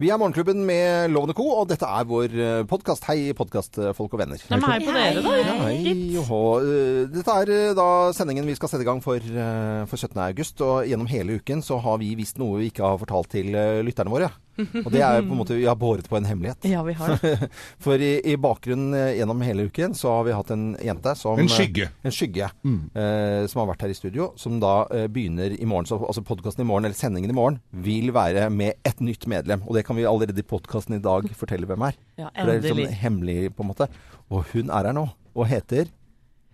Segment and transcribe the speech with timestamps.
[0.00, 2.36] Vi er Morgenklubben med Lovende Co, og dette er vår
[2.70, 3.04] podkast.
[3.04, 4.40] Hei, podkastfolk og venner.
[4.48, 5.34] Ja, hei på dere, da.
[5.36, 6.38] Ja, hei, joho.
[6.64, 7.84] Eh, Dette er eh, da
[8.16, 10.16] sendingen vi skal sette i gang for, eh, for 17.
[10.24, 10.64] august.
[10.64, 13.82] Og gjennom hele uken så har vi visst noe vi ikke har fortalt til eh,
[13.84, 14.32] lytterne våre.
[14.84, 16.66] Og det er på en måte Vi har båret på en hemmelighet.
[16.70, 17.48] Ja, vi har det.
[17.84, 21.38] For i, i bakgrunnen eh, gjennom hele uken så har vi hatt en jente som
[21.40, 21.90] En skygge.
[22.06, 22.50] En skygge.
[22.64, 24.30] Eh, som har vært her i studio.
[24.40, 25.88] Som da eh, begynner i morgen.
[25.88, 29.62] Så, altså podkasten i morgen, eller sendingen i morgen, vil være med et nytt medlem.
[29.68, 31.98] Og det kan vi allerede i podkasten i dag fortelle hvem er.
[32.20, 33.00] Ja, For det er liksom endelig.
[33.04, 33.90] hemmelig, på en måte.
[34.30, 35.08] Og hun er her nå.
[35.34, 35.88] Og heter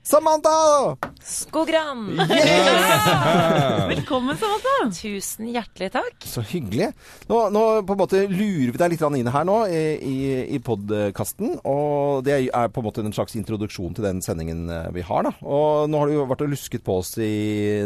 [0.06, 0.94] Samantha!
[1.24, 2.14] Skogran!
[3.90, 4.74] Velkommen, Samantha.
[4.94, 6.22] Tusen hjertelig takk.
[6.30, 6.92] Så hyggelig.
[7.26, 10.18] Nå, nå på en måte lurer vi deg litt inn her nå i, i,
[10.54, 11.56] i podkasten.
[11.66, 15.26] Og det er på en måte en slags introduksjon til den sendingen eh, vi har.
[15.26, 15.32] da.
[15.42, 17.32] Og nå har du jo vært og lusket på oss i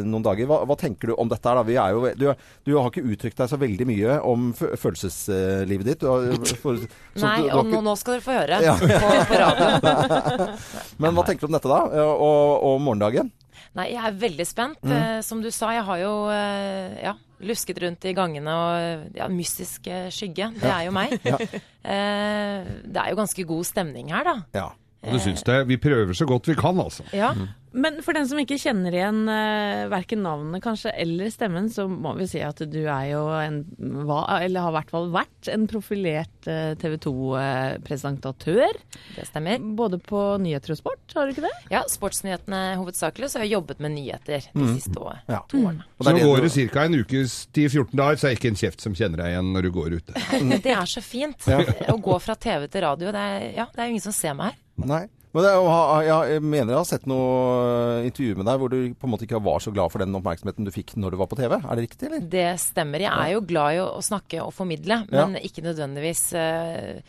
[0.04, 0.44] noen dager.
[0.52, 1.56] Hva, hva tenker du om dette her?
[1.62, 1.64] da?
[1.70, 2.26] Vi er jo, du,
[2.68, 6.04] du har ikke uttrykt deg så veldig mye om følelseslivet ditt.
[6.04, 6.28] Du har,
[6.60, 8.76] for, så Nei, du- du har og ikke- nå, nå skal dere få høre Ja.
[8.76, 10.54] på, på radioen.
[11.00, 12.08] Men hva tenker du om dette, da?
[12.16, 13.30] Og, og morgendagen?
[13.78, 14.80] Nei, jeg er veldig spent.
[14.82, 14.94] Mm.
[14.96, 17.14] Eh, som du sa, jeg har jo eh, ja,
[17.46, 20.50] lusket rundt i gangene og ja, mystisk eh, skygge.
[20.58, 21.16] Det er jo meg.
[21.30, 21.38] Ja.
[21.80, 24.34] Eh, det er jo ganske god stemning her, da.
[24.52, 24.66] Ja.
[25.00, 25.62] Og du syns det?
[25.70, 27.06] Vi prøver så godt vi kan, altså.
[27.16, 27.30] Ja.
[27.72, 32.16] Men for den som ikke kjenner igjen uh, verken navnet kanskje eller stemmen, så må
[32.18, 33.60] vi si at du er jo en
[34.08, 38.80] hva, eller har i hvert fall vært en profilert uh, TV 2-presentatør.
[39.16, 39.62] Det stemmer.
[39.78, 41.52] Både på nyheter og sport, har du ikke det?
[41.72, 45.42] Ja, sportsnyhetene hovedsakelig, så har jeg jobbet med nyheter de siste år, Ja.
[45.50, 45.86] to årene.
[45.98, 46.84] Og Så går det ca.
[46.84, 49.62] en ukes 10-14 dager, så er det ikke en kjeft som kjenner deg igjen når
[49.62, 50.26] du går ute.
[50.66, 53.12] Det er så fint å gå fra TV til radio.
[53.14, 54.60] Det er, ja, det er jo ingen som ser meg her.
[54.90, 55.04] Nei.
[55.32, 59.12] Men ja, jeg mener jeg har sett noe intervju med deg hvor du på en
[59.12, 61.54] måte ikke var så glad for den oppmerksomheten du fikk når du var på TV.
[61.60, 62.24] Er det riktig, eller?
[62.32, 63.04] Det stemmer.
[63.06, 65.26] Jeg er jo glad i å, snakke og formidle, Ja.
[65.28, 67.00] men ikke nødvendigvis eh,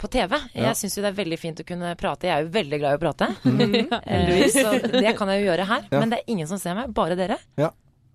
[0.00, 0.38] på TV.
[0.54, 0.72] Jeg Ja.
[0.74, 2.30] syns jo det er veldig fint å kunne prate.
[2.30, 3.28] Jeg er jo veldig glad i å prate.
[4.06, 5.84] Eh, så det kan jeg jo gjøre her.
[5.84, 5.92] Mm.
[5.92, 6.00] Ja.
[6.00, 7.36] Men det er ingen som ser meg, bare dere.
[7.60, 7.70] Ja.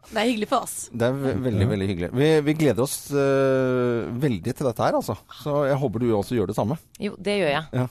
[0.10, 0.90] Det er hyggelig for oss.
[0.90, 2.08] Det er ve veldig, veldig hyggelig.
[2.18, 5.14] Vi, vi gleder oss uh, veldig til dette her, altså.
[5.44, 6.80] Så jeg håper du også gjør det samme.
[7.00, 7.68] Jo, det gjør jeg.
[7.78, 7.86] Ja.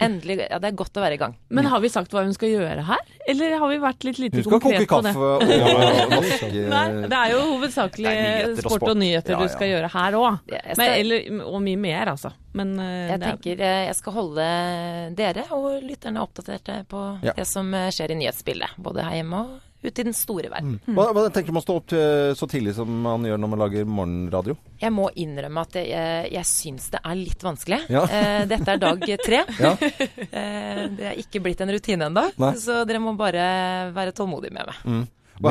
[0.00, 0.38] Endelig.
[0.50, 1.34] Ja, det er godt å være i gang.
[1.52, 3.02] Men har vi sagt hva hun skal gjøre her?
[3.28, 5.12] Eller har vi vært litt lite konkrete på det?
[5.12, 5.58] Hun på det?
[5.60, 8.88] kaffe og vaske Nei, det er jo hovedsakelig er sport sport.
[8.94, 10.56] og nyheter Ja, du skal gjøre her òg.
[10.72, 12.32] Skal- Og mye mer, altså.
[12.54, 14.48] Men eh, Jeg er- tenker eh, jeg skal holde
[15.18, 17.32] dere og lytterne oppdaterte på Ja.
[17.36, 18.76] det som eh, skjer i nyhetsbildet.
[18.78, 20.78] Både her hjemme og ute i den store verden.
[20.96, 23.52] hva, hva tenker du om å stå opp til, så tidlig som man gjør når
[23.52, 24.56] man lager morgenradio?
[24.80, 27.82] Jeg må innrømme at jeg, jeg, syns det er litt vanskelig.
[27.92, 28.06] Ja.
[28.14, 29.40] Eh, dette er dag tre.
[29.64, 29.74] Ja.
[30.34, 32.24] Eh, det er ikke blitt en rutine ennå,
[32.60, 33.44] så dere må bare
[33.94, 34.80] være tålmodige med meg.
[34.84, 35.04] Mm.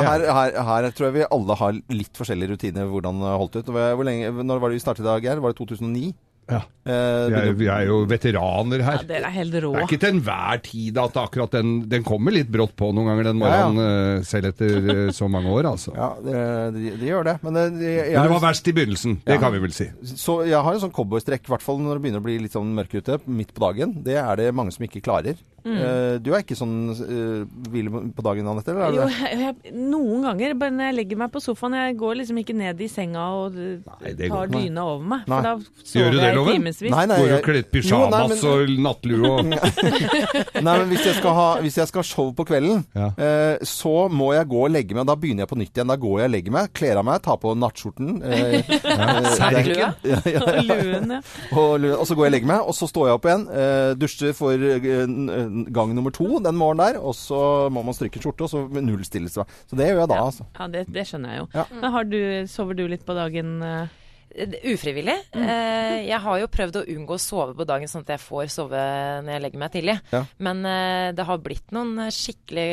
[0.04, 3.72] her, her, her tror jeg vi alle har litt forskjellige rutiner hvordan det holdt ut.
[3.74, 5.42] Hvor lenge, når var det vi startet i dag, Geir?
[5.44, 6.12] Var det 2009?
[6.50, 6.60] Ja.
[6.84, 8.98] Eh, Vi er, vi er jo veteraner her.
[9.00, 9.70] ja, dere er helt rå.
[9.72, 13.08] Det er ikke til enhver tid at akkurat den Den kommer litt brått på noen
[13.08, 15.94] ganger den Ja, morgenen, eh, selv etter eh, så mange år, altså.
[15.96, 16.36] ja, det,
[16.76, 17.36] de, de gjør det.
[17.46, 19.88] Men, det, de, jeg, Men det var verst i begynnelsen, det kan vi vel si.
[20.12, 22.52] Så jeg har en sånn cowboystrekk, i hvert fall når det begynner å bli litt
[22.58, 23.96] sånn mørkt ute, midt på dagen.
[24.04, 25.40] Det er det mange som ikke klarer.
[25.64, 25.78] Mm.
[25.80, 28.74] Eh, du er ikke sånn uh, på dagen, Anette?
[28.74, 32.18] Eller er Jo, jeg, noen ganger, bare når jeg legger meg på sofaen, jeg går
[32.20, 35.24] liksom ikke ned i senga og Nei, tar dyna over meg.
[35.24, 35.38] Nei.
[35.38, 36.66] For da Gjør sover du det, jeg i Loven?
[36.94, 39.44] Nei, nei, Går og kler Jo, pyjamas nei, men- og nattlue og
[40.66, 43.08] Nei, men hvis jeg skal ha hvis jeg skal ha show på kvelden, Ja.
[43.16, 45.06] eh, så må jeg gå og legge meg.
[45.08, 45.90] Da begynner jeg på nytt igjen.
[45.92, 48.10] Da går jeg og legger meg, kler av meg, tar på nattskjorten.
[48.24, 49.76] Eh, ja, Serken.
[49.78, 51.20] ja, ja, Og luen, ja.
[51.52, 53.46] og, og så går jeg og legger meg, og så står jeg opp igjen.
[53.54, 57.00] Eh, dusjer for eh, n- gang nummer to den morgenen der.
[57.04, 57.40] Og så
[57.74, 59.44] må man stryke skjorte, og så nullstillelse.
[59.70, 60.46] Så det gjør jeg da, altså.
[60.58, 61.48] Ja, det, det skjønner jeg jo.
[61.54, 61.66] Ja.
[61.80, 62.18] Men har du,
[62.50, 63.56] sover du litt på dagen?
[63.62, 64.00] eh?
[64.34, 65.14] Ufrivillig.
[65.36, 68.50] Eh, jeg har jo prøvd å unngå å sove på dagen, sånn at jeg får
[68.52, 68.80] sove
[69.24, 69.96] når jeg legger meg tidlig.
[70.10, 70.22] Ja.
[70.42, 72.68] Men eh, det har blitt noen eh, skikkelig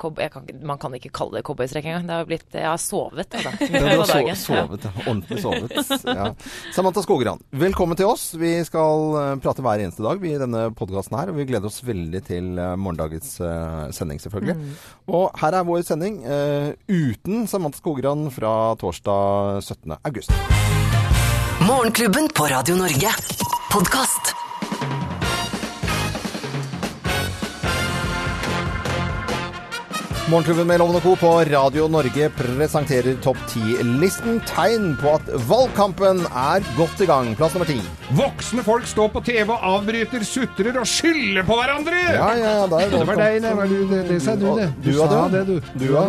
[0.00, 0.28] cowboy...
[0.34, 2.08] Kan, man kan ikke kalle det cowboystrekk engang.
[2.08, 3.54] Det har blitt Jeg har sovet, altså.
[3.74, 4.40] Du har på so dagen.
[4.40, 4.92] sovet, ja.
[5.04, 5.94] ordentlig sovet.
[6.04, 6.28] Ja.
[6.74, 8.26] Samantha Skogran, velkommen til oss.
[8.38, 11.82] Vi skal eh, prate hver eneste dag i denne podkasten her, og vi gleder oss
[11.86, 14.74] veldig til eh, morgendagens uh, sending, selvfølgelig.
[15.14, 19.98] Og her er vår sending uh, uten Samantha Skogran fra torsdag 17.
[20.02, 20.83] august.
[21.68, 23.08] Morgenklubben på Radio Norge.
[23.72, 24.34] Podkast.
[30.30, 31.16] Morgenklubben med Lovende Co.
[31.16, 34.42] på Radio Norge presenterer topp 10-listen.
[34.48, 37.32] Tegn på at valgkampen er godt i gang.
[37.36, 37.78] Plass nummer ti.
[38.12, 42.02] Voksne folk står på TV og avbryter, sutrer og skylder på hverandre!
[42.10, 43.56] Ja, ja, ja, der Det var deg, det.
[43.62, 44.68] Var du, det, det sa du, det.
[44.82, 45.38] Du, du sa du.
[45.38, 45.56] det, du.
[45.80, 46.06] Du, ja.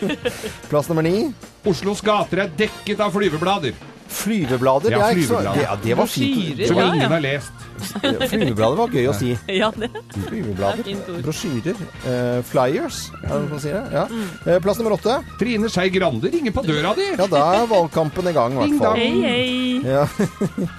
[0.72, 1.28] Plass nummer ni.
[1.68, 3.76] Oslos gater er dekket av flyveblader.
[4.08, 5.54] Flyveblader, Ja, det, er så, flyveblader.
[5.54, 6.66] det, ja, det var fint.
[6.68, 6.86] Som ja.
[6.94, 7.64] ingen har lest.
[8.30, 9.34] Flyveblader var gøy å si.
[9.60, 9.90] Ja, det.
[10.14, 10.88] Flyveblader.
[10.88, 11.22] Er.
[11.24, 11.78] Brosjyrer.
[12.04, 13.98] Uh, flyers, er det man sier det?
[13.98, 14.04] Ja.
[14.46, 15.18] Uh, plass nummer åtte.
[15.40, 17.06] Trine Skei Grande ringer på døra di.
[17.18, 18.98] Ja, da er valgkampen i gang, i hvert fall.
[18.98, 19.68] Hei, hei.
[19.84, 20.04] Ja.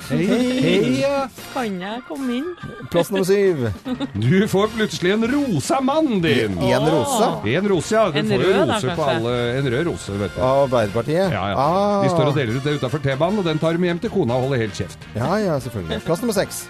[0.09, 0.25] Hei,
[0.65, 1.29] hei.
[1.53, 2.49] Kan jeg komme inn?
[2.91, 3.67] Plass nummer syv.
[4.19, 6.57] Du får plutselig en rosa mann din.
[6.57, 7.29] En rosa?
[7.45, 8.07] En rose, ja.
[8.09, 9.35] Du En får rød, da, roser på alle.
[9.59, 10.41] En rød rose, vet du.
[10.41, 11.33] av Arbeiderpartiet.
[11.35, 11.55] Ja, ja.
[11.59, 12.03] Ah.
[12.03, 14.33] De står og deler ut det utafor T-banen, og den tar de hjem til kona
[14.39, 15.09] og holder helt kjeft.
[15.15, 16.01] Ja, ja, selvfølgelig.
[16.07, 16.67] Plass nummer seks.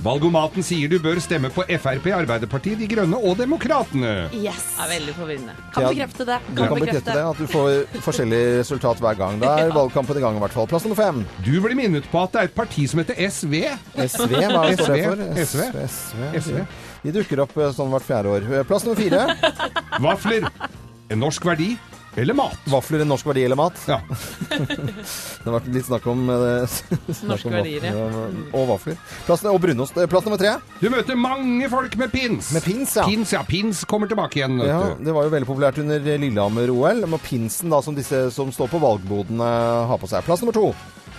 [0.00, 4.30] Valgomaten sier du bør stemme på Frp, Arbeiderpartiet, De Grønne og Demokratene.
[4.32, 4.62] Yes.
[4.78, 5.56] Det er veldig forvirrende.
[5.74, 6.38] Kan Ja, bekrefte det.
[6.56, 9.36] Du kan bekrefte det, at du får forskjellig resultat hver gang.
[9.42, 10.70] Da er valgkampen i gang, i hvert fall.
[10.72, 11.20] Plass nummer fem.
[11.44, 13.58] Du blir minnet på at det er et parti som heter SV.
[14.06, 15.24] SV, hva står det for?
[15.36, 15.68] SV.
[15.84, 16.24] SV.
[16.46, 16.64] SV.
[17.04, 18.48] De dukker opp eh, sånn hvert fjerde år.
[18.56, 19.26] Eh, Plass nummer fire.
[20.00, 20.48] Vafler.
[21.12, 21.74] En norsk verdi
[22.16, 22.58] eller mat.
[22.70, 23.78] Vafler en norsk verdi eller mat?
[23.88, 24.00] Ja.
[24.50, 26.78] Det har vært litt snakk om eh,
[27.30, 28.06] Norske om verdier, ja.
[28.56, 28.98] Og vafler.
[29.28, 29.96] Plass, og brunost.
[29.96, 30.56] Eh, Plass nummer tre.
[30.82, 32.52] Du møter mange folk med pins.
[32.56, 33.06] Med pins, ja.
[33.08, 33.44] Pins, ja.
[33.48, 34.58] Pins kommer tilbake igjen.
[34.66, 34.80] Ja.
[34.98, 37.06] Det var jo veldig populært under Lillehammer-OL.
[37.10, 39.52] Med pinsen da, som disse som står på valgbodene
[39.90, 40.26] har på seg.
[40.26, 40.70] Plass nummer to.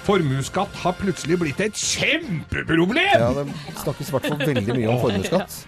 [0.01, 3.21] Formuesskatt har plutselig blitt et kjempeproblem!
[3.21, 3.45] Ja, Det
[3.83, 5.59] snakkes i hvert fall veldig mye om formuesskatt.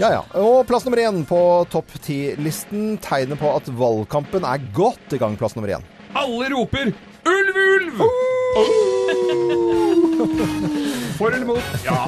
[0.00, 0.22] Ja, ja.
[0.42, 1.40] Og plass nummer én på
[1.72, 2.98] topp ti-listen.
[3.04, 5.38] tegner på at valgkampen er godt i gang.
[5.40, 5.86] Plass nummer én.
[6.18, 6.92] Alle roper
[7.28, 8.02] 'ulv, ulv'!
[11.18, 11.62] For eller mot?
[11.84, 12.06] Ja,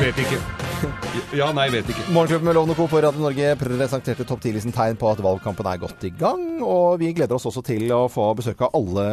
[0.00, 0.61] vet ikke.
[1.38, 2.04] Ja, nei, vet ikke.
[2.12, 2.86] Morgenklubben med Lovende Co.
[2.90, 6.42] på Radio Norge presenterte topp 10-listen tegn på at valgkampen er godt i gang.
[6.64, 9.06] Og vi gleder oss også til å få besøk av alle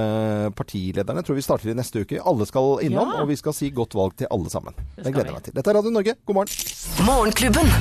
[0.57, 1.21] partilederne.
[1.21, 2.19] Jeg tror vi starter i neste uke.
[2.27, 3.21] Alle skal innom, Ja.
[3.24, 4.74] og vi skal si godt valg til alle sammen.
[4.98, 5.54] Det gleder jeg meg til.
[5.60, 6.16] Dette er Radio Norge.
[6.25, 7.06] God morgen.
[7.07, 7.74] Morgenklubben.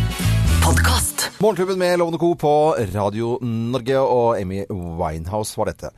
[0.63, 1.29] Podcast.
[1.41, 2.35] Morgenklubben med Lovende Co.
[2.35, 2.55] på
[2.95, 5.91] Radio Norge, og Amy Winehouse var dette.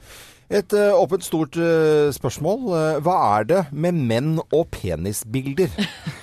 [0.51, 2.65] Et eh, åpent, stort eh, spørsmål.
[2.75, 5.71] Eh, hva er det med menn og penisbilder?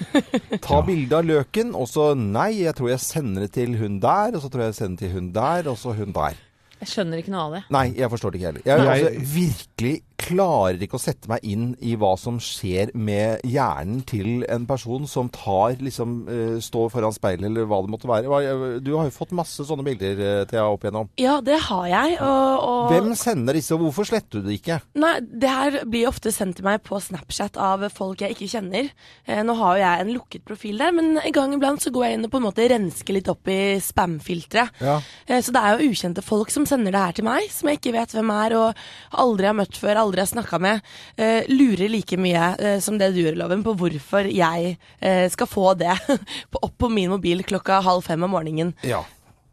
[0.66, 4.36] Ta bilde av løken, og så Nei, jeg tror jeg sender det til hun der,
[4.36, 6.36] og så tror jeg jeg sender det til hun der, og så hun der.
[6.82, 7.62] Jeg skjønner ikke noe av det.
[7.74, 8.66] Nei, jeg forstår det ikke heller.
[8.68, 13.44] Jeg, er altså, virkelig klarer ikke å sette meg inn i hva som skjer med
[13.48, 18.10] hjernen til en person som tar liksom eh, Står foran speilet, eller hva det måtte
[18.10, 18.80] være.
[18.84, 21.10] Du har jo fått masse sånne bilder, eh, Thea, opp igjennom.
[21.22, 22.18] Ja, det har jeg.
[22.24, 24.80] Og, og Hvem sender disse, og hvorfor sletter du det ikke?
[25.00, 28.90] Nei, det her blir ofte sendt til meg på Snapchat av folk jeg ikke kjenner.
[29.28, 32.08] Eh, nå har jo jeg en lukket profil der, men en gang iblant så går
[32.08, 34.82] jeg inn og på en måte rensker litt opp i spam-filteret.
[34.82, 34.98] Ja.
[35.28, 37.82] Eh, så det er jo ukjente folk som sender det her til meg, som jeg
[37.82, 40.82] ikke vet hvem er, og aldri har møtt før, aldri har snakka med.
[41.18, 45.48] Eh, lurer like mye eh, som det du gjør, Loven, på hvorfor jeg eh, skal
[45.52, 45.94] få det
[46.62, 48.74] opp på min mobil klokka halv fem om morgenen.
[48.88, 49.04] Ja.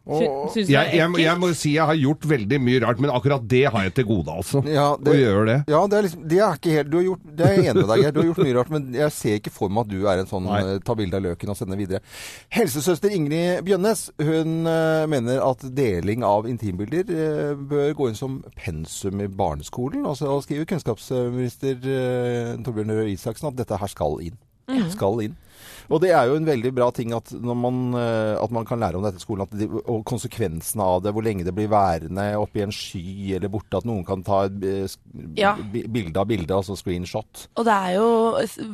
[0.05, 1.39] Og, Syns du det Jeg, er jeg, jeg ekkelt?
[1.41, 4.35] må si jeg har gjort veldig mye rart, men akkurat det har jeg til gode,
[4.37, 4.61] altså.
[4.69, 5.55] ja, Å gjøre det.
[5.73, 7.75] Ja, det er liksom Det er ikke helt Du har gjort Det er jeg enig
[7.79, 8.11] med deg, Geir.
[8.13, 10.29] Du har gjort mye rart, men jeg ser ikke for meg at du er en
[10.29, 10.59] sånn Nei.
[10.75, 12.03] eh, ta bilde av løken og sende videre.
[12.53, 18.37] Helsesøster Ingrid Bjønnes hun eh, mener at deling av intimbilder eh, bør gå inn som
[18.61, 20.05] pensum i barneskolen.
[20.05, 24.37] Og så skriver kunnskapsminister eh, Torbjørn Røe Isaksen at dette her skal inn.
[24.93, 25.35] Skal inn.
[25.89, 28.97] Og det er jo en veldig bra ting at, man, eh, at man kan lære
[28.97, 32.25] om dette i skolen, at de, og konsekvensene av det, hvor lenge det blir værende
[32.39, 34.97] oppi en sky eller borte, at noen kan ta et eh,
[35.37, 35.53] Ja.
[35.55, 37.47] bilde av bildet, altså screenshot.
[37.59, 38.09] Og det er jo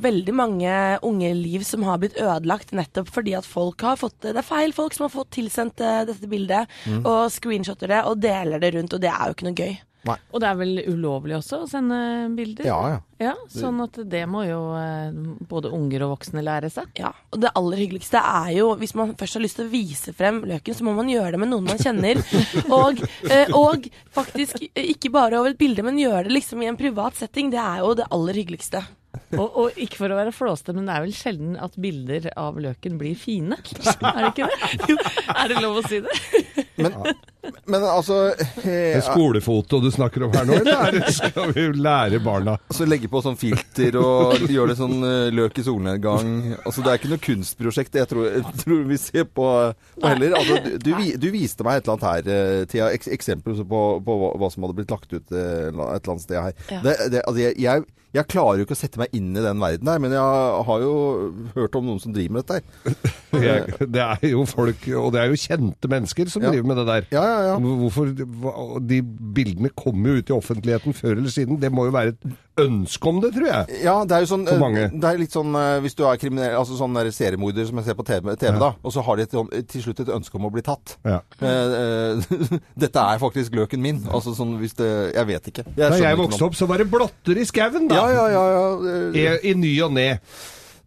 [0.02, 0.74] veldig mange
[1.04, 4.72] unge liv som har blitt ødelagt nettopp fordi at folk har fått Det er feil
[4.74, 6.70] folk som har fått tilsendt eh, dette bildet,
[7.04, 9.74] og screenshotter det og deler det rundt, og det er jo ikke noe gøy.
[10.08, 11.98] Og det er vel ulovlig også å sende
[12.38, 12.66] bilder?
[12.66, 13.00] Ja, ja.
[13.22, 15.12] Ja, Sånn at det må jo eh,
[15.46, 16.90] både unger og voksne lære seg.
[16.98, 20.14] Ja, og det aller hyggeligste er jo, hvis man først har lyst til å vise
[20.18, 22.18] frem løken, så må man gjøre det med noen man kjenner.
[22.82, 26.72] Og, eh, og faktisk eh, ikke bare over et bilde, men gjøre det liksom i
[26.72, 27.52] en privat setting.
[27.54, 28.82] Det er jo det aller hyggeligste.
[29.36, 32.58] Og, og ikke for å være flåste, men det er vel sjelden at bilder av
[32.64, 33.58] løken blir fine?
[34.02, 34.98] Er det ikke det?
[35.42, 36.16] Er det lov å si det?
[36.80, 36.96] Men,
[37.66, 41.68] men altså Det eh, er skolefoto du snakker om her nå, eller er skal vi
[41.74, 42.58] lære barna?
[42.70, 46.34] altså legge på sånn filter og gjøre det sånn eh, løk i solnedgang.
[46.62, 49.48] Altså Det er ikke noe kunstprosjekt jeg tror, jeg tror vi ser på,
[49.98, 50.38] på heller.
[50.38, 54.20] Altså, du, du, viste meg et eller annet her, eh, Thea, eks eksempel på, på
[54.22, 56.54] hva, som hadde blitt lagt ut eh, et eller annet sted her.
[56.70, 56.84] Ja.
[56.86, 59.62] Det, det, altså, jeg, jeg, jeg klarer jo ikke å sette meg inn i den
[59.62, 60.96] verden her, men jeg har jo
[61.56, 62.60] hørt om noen som driver med dette.
[63.32, 63.70] her.
[63.96, 66.52] Det er jo folk, og det er jo kjente mennesker som Ja.
[66.52, 67.06] driver med det der.
[67.16, 67.58] Ja, ja, ja.
[67.82, 68.12] Hvorfor
[68.88, 71.60] De bildene kommer jo ut i offentligheten før eller siden.
[71.62, 72.26] Det må jo være et
[72.62, 73.80] ønske om det, tror jeg.
[73.86, 76.56] Ja, det er jo sånn eh, Det er litt sånn eh, hvis du er kriminell,
[76.60, 79.68] altså sånn seriemorder som jeg ser på TV, TV da, og så har de et,
[79.72, 80.98] til slutt et ønske om å bli tatt.
[81.08, 81.22] Ja.
[81.40, 82.38] Eh,
[82.86, 84.04] dette er faktisk løken min.
[84.12, 85.68] Altså sånn hvis det Jeg vet ikke.
[85.78, 88.02] Da jeg vokste opp, så var det blotter i skauen, da.
[88.02, 88.48] Ja, ja, ja.
[88.58, 88.98] ja.
[89.16, 90.10] I, I ny og ne.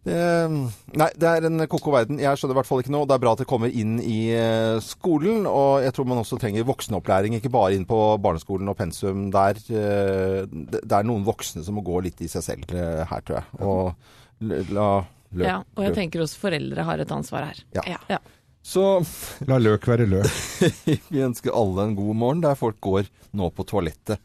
[0.05, 0.55] Eh,
[1.01, 2.19] nei, det er en ko-ko verden.
[2.21, 3.07] Jeg skjønner i hvert fall ikke noe.
[3.09, 6.37] Det er bra at det kommer inn i eh, skolen, og jeg tror man også
[6.41, 9.59] trenger voksenopplæring, ikke bare inn på barneskolen og pensum der.
[9.65, 13.41] Eh, det, er noen voksne som må gå litt i seg selv eh, her, tror
[13.41, 13.65] jeg.
[13.65, 14.89] Og la
[15.35, 17.65] løk Ja, og jeg tenker også foreldre har et ansvar her.
[17.75, 17.85] Ja.
[17.95, 17.99] Ja.
[18.15, 18.21] Ja.
[18.65, 18.85] Så
[19.49, 20.29] La løk være løk.
[21.13, 24.21] vi ønsker alle en god morgen, der folk går nå på toalettet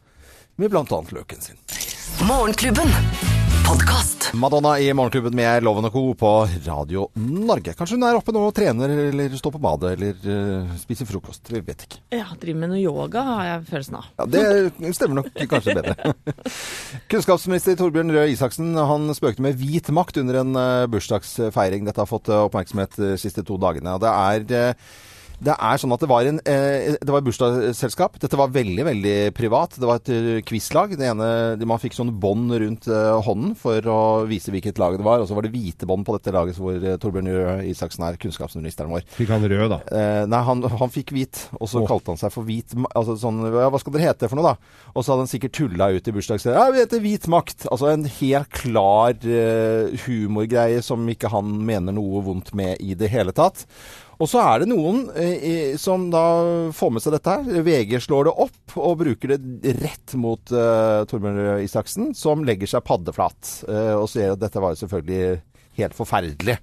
[0.61, 1.03] med bl.a.
[1.09, 1.57] løken sin.
[2.27, 3.40] Morgenklubben.
[3.67, 4.33] Podkast.
[4.33, 6.01] Madonna i Morgenklubben med Loven og Co.
[6.17, 6.29] på
[6.65, 7.73] Radio Norge.
[7.77, 11.49] Kanskje hun er oppe nå og trener, eller står på badet, eller uh, spiser frokost.
[11.51, 12.01] Vi vet ikke.
[12.15, 14.09] Ja, driver med noe yoga, har jeg følelsen av.
[14.19, 16.13] Ja, Det stemmer nok kanskje bedre.
[17.11, 21.87] Kunnskapsminister Torbjørn Røe Isaksen han spøkte med hvit makt under en eh, bursdagsfeiring.
[21.87, 23.95] Dette har fått eh, oppmerksomhet de siste to dagene.
[23.97, 24.51] og det er...
[24.75, 25.07] eh,
[25.41, 28.19] det er sånn at det var, en, eh, det var bursdagsselskap.
[28.21, 29.73] Dette var veldig veldig privat.
[29.79, 30.93] Det var et eh, quizlag.
[30.99, 31.29] Det ene,
[31.65, 35.23] Man fikk sånn bånd rundt eh, hånden for å vise hvilket lag det var.
[35.23, 38.93] Og så var det hvite bånd på dette laget hvor Torbjørn Røe Isaksen er kunnskapsministeren
[38.93, 39.07] vår.
[39.17, 39.79] Fikk han rød, da.
[39.89, 41.87] Eh, nei, han, han fikk hvit, og så oh.
[41.89, 44.91] kalte han seg for hvit altså sånn, ja, Hva skal dere hete for noe, da?
[44.93, 46.59] Og så hadde han sikkert tulla ut i bursdagsserien.
[46.59, 47.65] Ja, vi heter Hvit makt.
[47.71, 49.17] Altså en helt klar
[50.05, 53.65] humorgreie som ikke han mener noe vondt med i det hele tatt.
[54.21, 56.23] Og så er det noen eh, som da
[56.77, 57.61] får med seg dette her.
[57.65, 62.69] VG slår det opp og bruker det rett mot eh, Torbjørn Røe Isaksen, som legger
[62.69, 63.55] seg paddeflat.
[63.65, 65.39] eh, og sier at dette var jo selvfølgelig
[65.81, 66.59] helt forferdelig.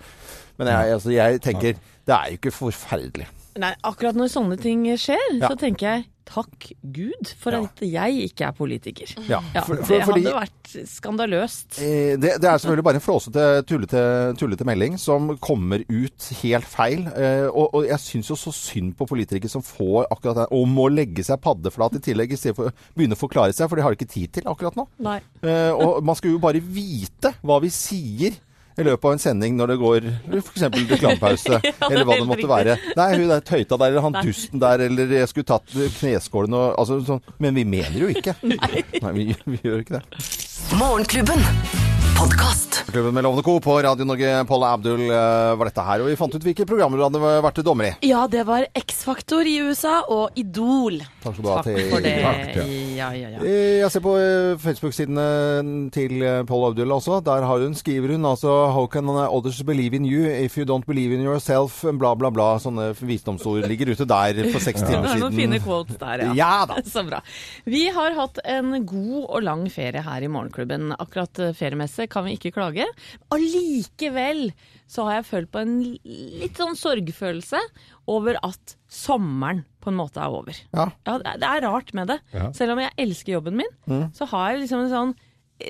[0.59, 3.27] Men jeg, altså, jeg tenker, det er jo ikke forferdelig.
[3.59, 5.49] Nei, akkurat når sånne ting skjer, Ja.
[5.50, 7.62] så tenker jeg takk Gud for Ja.
[7.65, 9.09] at jeg ikke er politiker.
[9.27, 11.79] Ja, Ja, for- det hadde fordi- vært skandaløst.
[11.81, 16.65] Eh, Det, det er selvfølgelig bare en flåsete, tullete, tullete melding som kommer ut helt
[16.69, 17.07] feil.
[17.17, 20.69] Eh, og, og jeg syns jo så synd på politikere som får akkurat det, og
[20.69, 23.77] må legge seg paddeflat i tillegg, i stedet for å begynne å forklare seg, for
[23.77, 24.87] det har de ikke tid til akkurat nå.
[25.00, 25.21] Nei.
[25.43, 28.37] Eh, og man skulle jo bare vite hva vi sier.
[28.78, 30.04] I løpet av en sending når det går
[30.38, 30.64] f.eks.
[30.92, 32.52] reklamepause, ja, er eller hva det måtte riktig.
[32.52, 32.76] være.
[33.00, 34.25] Nei, hun der tøyta der, eller han Nei.
[34.28, 37.23] dusten der, eller jeg skulle tatt kneskålen og altså, sånn.
[37.42, 38.37] Men vi mener jo ikke.
[38.54, 40.25] Nei, vi, vi gjør ikke det.
[40.78, 41.88] Morgenklubben.
[42.18, 42.84] Podkast.
[42.92, 43.60] Klubben med Lovende Co.
[43.60, 44.44] på Radio Norge.
[44.48, 46.02] Paul Abdul eh, var dette her.
[46.02, 48.08] Og vi fant ut hvilke programmer du hadde vært dommer i.
[48.08, 50.96] Ja, det var X-Faktor i USA og Idol.
[51.22, 51.58] Takk skal du ha.
[51.62, 52.14] Takk til- for det.
[52.25, 52.64] Takk, ja.
[52.98, 53.42] Ja, ja, ja.
[53.46, 55.26] Eh, Jeg ser på eh, Facebook-sidene
[55.94, 57.20] til eh, Abdul også.
[57.22, 60.87] Der har hun, skriver hun altså How can others believe in you if you don't
[60.88, 61.84] believe in yourself?
[61.92, 62.48] Bla, bla, bla.
[62.58, 65.64] Sånne visdomsord ligger ute der for seks Det timer er noen fine siden.
[65.68, 66.34] quotes der, ja.
[66.42, 66.82] Ja da.
[66.82, 67.22] Så bra.
[67.68, 70.90] Vi har hatt en god og lang ferie her i Morgenklubben.
[70.98, 72.87] Akkurat feriemesse kan vi ikke klage.
[73.35, 74.49] Allikevel
[74.88, 77.61] så har jeg følt på en litt sånn sorgfølelse
[78.09, 80.57] over at sommeren på en måte er over.
[80.75, 80.88] Ja.
[81.07, 82.21] Ja, det er- rart med det.
[82.33, 82.50] Ja.
[82.53, 84.12] Selv om jeg elsker jobben min, Mm.
[84.15, 85.15] så har jeg liksom en sånn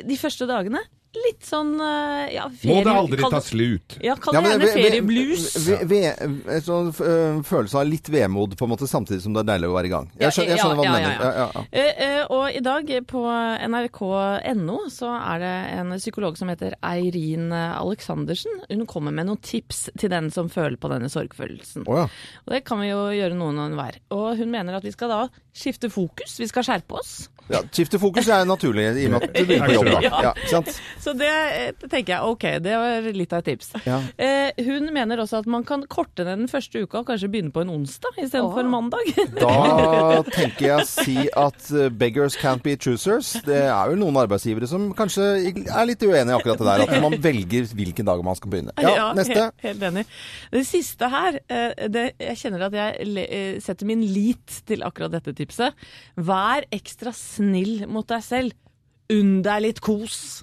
[0.07, 0.81] De første dagene
[1.17, 2.75] litt sånn ja, ferie...
[2.75, 3.33] Må det aldri kan...
[3.33, 3.97] ta slutt.
[4.05, 5.47] Ja, kall Ja, det men gjerne ferieblues.
[5.69, 9.71] En sånn eh, følelse av litt vemod, på en måte, samtidig som det er deilig
[9.71, 10.11] å være i gang.
[10.21, 11.15] Jeg skjønner, jeg skjønner hva du ja, ja, mener.
[11.15, 11.29] ja.
[11.29, 11.65] Ja, ja, ja.
[11.73, 13.23] Eh, eh, og i dag på
[13.69, 18.63] nrk.no så er det en psykolog som heter Eirin Aleksandersen.
[18.69, 21.89] Hun kommer med noen tips til den som føler på denne sorgfølelsen.
[21.89, 22.07] Oh, ja.
[22.47, 24.01] Og det kan vi jo gjøre noen og enhver.
[24.15, 25.25] Og hun mener at vi skal da
[25.57, 27.17] skifte fokus, vi skal skjerpe oss.
[27.49, 29.89] Ja, Skifte fokus er naturlig, i og med at du begynner på jobb.
[30.05, 30.21] Da.
[30.29, 30.71] Ja, sant?
[31.01, 33.71] Så det eh, tenker jeg, ok, det var litt av et tips.
[33.89, 33.99] Ja.
[34.21, 37.53] Eh, hun mener også at man kan korte ned den første uka og kanskje begynne
[37.55, 38.71] på en onsdag istedenfor oh.
[38.73, 39.09] mandag.
[39.39, 43.33] Da tenker jeg å si at uh, beggars can't be choosers.
[43.47, 46.85] Det er vel noen arbeidsgivere som kanskje er litt uenige i akkurat det der.
[46.85, 48.77] At man velger hvilken dag man skal begynne.
[48.85, 49.49] Ja, neste.
[49.49, 50.05] Helt, helt enig.
[50.53, 55.17] Det siste her, eh, det, jeg kjenner at jeg eh, setter min lit til akkurat
[55.17, 55.89] dette tipset.
[56.29, 58.53] Vær ekstra snill mot deg selv.
[59.11, 60.43] Unn deg litt kos.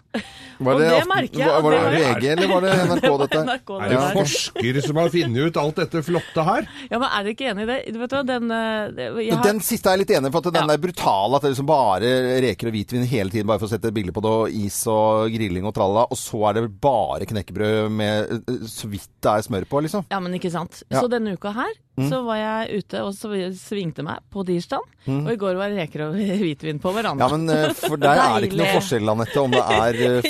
[0.57, 2.71] Var Og det, det Aften- merker jeg var, var det det VG, eller var det
[2.89, 3.41] NRK, dette?
[3.45, 6.65] NRK, Er det det forskere som har funnet ut alt dette flotte her?
[6.89, 7.77] Ja, men er dere ikke enig i det?
[7.93, 10.33] Du vet hva, den, eh, jeg har, Den siste er jeg litt enig i.
[10.33, 10.73] for at den Ja.
[10.73, 11.35] er brutal.
[11.37, 12.09] At det liksom bare
[12.41, 14.81] reker og hvitvin hele tiden bare for å sette et bilde på det, og is
[14.89, 16.07] og grilling og tralla.
[16.09, 20.09] Og så er det bare knekkebrød med eh, så vidt det er smør på, liksom.
[20.09, 20.81] Ja, men ikke sant.
[20.89, 21.03] Ja.
[21.05, 24.83] Så denne uka her, så var jeg ute og så svingte meg på tirsdag.
[25.05, 28.39] Og i går var det reker og hvitvin på Ja, men eh, for der er
[28.41, 30.23] det ikke noe forskjell, Anette, om det er eh,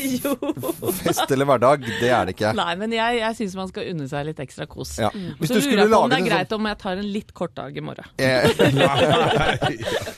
[1.00, 1.88] fest eller hverdag.
[2.02, 2.52] Det er det ikke.
[2.60, 4.98] Nei, men jeg, jeg syns man skal unne seg litt ekstra kos.
[5.02, 5.10] Ja.
[5.40, 7.12] Hvis Så du lurer jeg på om det er greit sånn om jeg tar en
[7.16, 8.12] litt kort dag i morgen.
[8.20, 8.46] eh,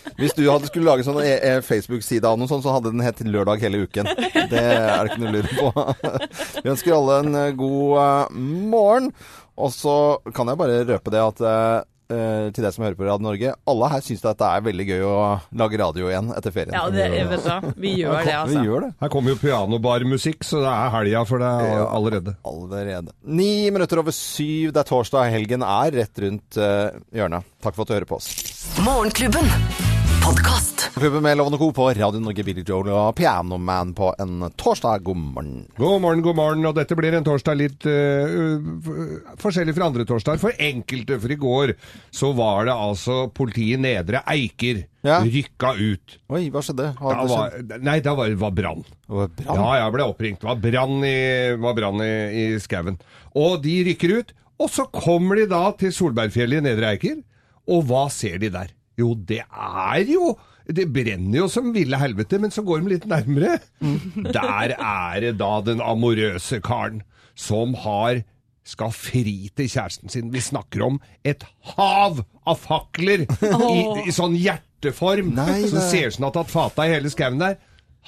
[0.18, 1.22] Hvis du hadde skulle lage sånn
[1.62, 4.08] Facebook-side av noe sånt, så hadde den hett Lørdag hele uken.
[4.50, 5.68] Det er det ikke noe å lure på.
[6.64, 8.32] Vi ønsker alle en god
[8.72, 9.12] morgen.
[9.58, 9.94] Og så
[10.38, 11.78] kan jeg bare røpe det at eh,
[12.56, 15.02] til deg som hører på Radio Norge, alle her syns at det er veldig gøy
[15.04, 15.16] å
[15.60, 16.78] lage radio igjen etter ferien.
[16.78, 17.58] Ja, det, vet da.
[17.76, 18.64] Vi gjør det, Vi altså.
[18.70, 18.92] gjør det.
[19.02, 21.84] Her kommer jo pianobarmusikk, så det er helga for deg Ja.
[21.98, 22.38] allerede.
[22.48, 23.12] Allerede.
[23.26, 24.72] Ni minutter over syv.
[24.78, 25.34] Det er torsdag.
[25.36, 27.50] Helgen er rett rundt eh, hjørnet.
[27.66, 28.32] Takk for at du hører på oss.
[28.86, 29.97] Morgenklubben.
[30.28, 30.90] Podkast.
[30.94, 31.72] Klubben med Lovende Co.
[31.74, 35.00] på Radio Norge, Billy Joel og Pianoman på en torsdag.
[35.08, 35.62] God morgen.
[35.78, 36.66] God morgen, god morgen.
[36.68, 41.16] Og dette blir en torsdag litt eh, uh, forskjellig fra andre torsdager for enkelte.
[41.24, 41.74] For i går
[42.12, 45.22] så var det altså politiet Nedre Eiker Ja.
[45.24, 46.18] rykka ut.
[46.36, 46.90] Oi, hva skjedde?
[47.00, 48.84] Har Da det var, nei, da var det var brann.
[48.84, 49.62] Det var brann?
[49.64, 50.44] Ja, jeg ble oppringt.
[50.44, 51.18] Det var brann i,
[51.64, 53.00] var brann i, i skauen.
[53.32, 54.36] Og de rykker ut.
[54.60, 57.22] Og så kommer de da til Solbergfjellet i Nedre Eiker.
[57.72, 58.76] Og hva ser de der?
[58.98, 60.32] Jo, det er jo
[60.68, 63.54] Det brenner jo som ville helvete, men så går de litt nærmere.
[64.36, 67.06] Der er det da den amorøse karen
[67.38, 68.20] som har
[68.68, 70.34] skal fri til kjæresten sin.
[70.34, 75.32] Vi snakker om et hav av fakler i, i sånn hjerteform.
[75.38, 75.86] Nei, nei.
[75.88, 77.56] ser ut som det har tatt fata i hele skauen der.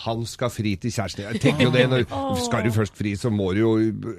[0.06, 1.26] Han skal fri til kjæresten.
[1.28, 2.06] Jeg tenker jo det, når,
[2.46, 3.74] Skal du først fri, så må det jo,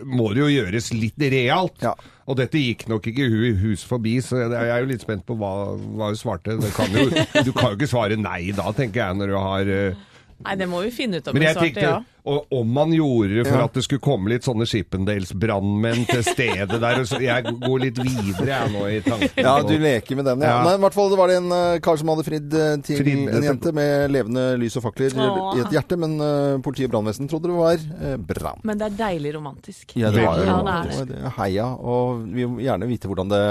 [0.05, 1.81] må det jo gjøres litt realt.
[1.85, 1.95] Ja.
[2.31, 3.27] Og dette gikk nok ikke
[3.63, 5.55] hus forbi, så jeg jeg er jo litt spent på hva,
[5.97, 6.59] hva hun svarte.
[6.61, 9.75] Det kan jo, du kan jo ikke svare nei da, tenker jeg, når du har
[9.79, 10.07] eh,
[10.41, 11.97] Nei, det må vi finne ut om hun svarte ja.
[12.25, 13.65] Og om man gjorde det for Ja.
[13.65, 18.47] at det skulle komme litt sånne Shippendales-brannmenn til stedet der, så jeg går litt videre
[18.51, 19.31] jeg nå i tanken.
[19.41, 20.51] Ja, du leker med den, ja.
[20.51, 20.63] Ja.
[20.67, 23.29] Nei, i hvert fall var det en eh, kar som hadde fridd eh, til Frid,
[23.31, 25.57] en jente med levende lys og fakler Åh.
[25.57, 28.61] i et hjerte, men uh, politi og brannvesen trodde det var uh, brann.
[28.67, 29.95] Men det er deilig romantisk.
[29.97, 31.21] Ja, det var jo Ja, det er det.
[31.23, 33.43] det Heia, og vi vil gjerne vite hvordan det,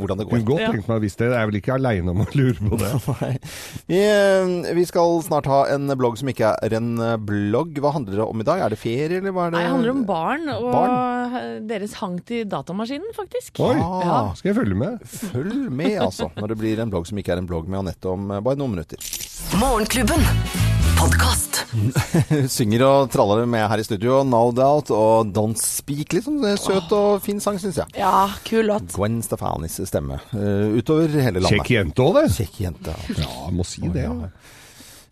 [0.00, 0.48] hvordan det Kunne går.
[0.54, 0.70] godt Ja.
[0.72, 1.28] tenkt meg å visst det.
[1.28, 2.92] Jeg er vel ikke aleine om å lure på det.
[3.20, 3.32] Nei.
[3.92, 4.00] Vi,
[4.80, 6.90] vi skal snart ha en blogg som ikke er en
[7.28, 7.76] blogg.
[7.78, 8.60] Hva handler det om i dag?
[8.64, 9.58] Er det ferie, eller hva er det?
[9.58, 11.66] Nei, det handler om barn og Barn?
[11.68, 13.60] deres hang til datamaskinen, faktisk.
[13.60, 14.32] Oi, Ja.
[14.34, 14.98] skal jeg følge med?
[15.04, 18.08] Følg med, altså, når det blir en blogg som ikke er en blogg med Anette
[18.08, 18.98] om eh, bare noen minutter.
[19.60, 20.24] Morgenklubben.
[20.98, 21.60] Podcast.
[22.56, 24.24] Synger og traller med her i studio.
[24.26, 26.10] No Doubt og Don't Speak.
[26.16, 27.86] Litt sånn eh, søt og fin sang, syns jeg.
[28.00, 28.90] Ja, kul låt.
[28.96, 30.18] Gwen Stefanis stemme.
[30.34, 31.52] Uh, utover hele landet.
[31.54, 32.24] Kjekk jente òg, det.
[32.34, 32.96] Kjekk jente.
[33.14, 34.08] Ja, Ja, jeg må si det.
[34.08, 34.16] Ja.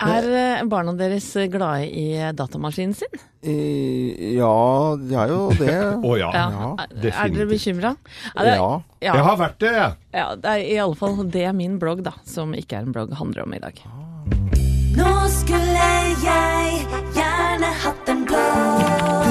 [0.02, 3.20] Er eh, barna deres glade i datamaskinen sin?
[3.42, 5.76] Eh, Ja, de er jo det.
[6.10, 6.30] Å ja.
[6.36, 7.48] Ja, Er, er dere definitivt.
[7.54, 7.94] bekymra?
[8.36, 8.56] Ja.
[9.00, 9.14] ja.
[9.16, 9.96] Jeg har vært det, jeg.
[10.18, 13.14] Ja, det er i alle fall det min blogg, da, som ikke er en blogg,
[13.16, 13.80] handler om i dag.
[14.96, 15.88] Nå skulle
[16.24, 16.84] jeg
[17.16, 19.25] gjerne hatt en blogg.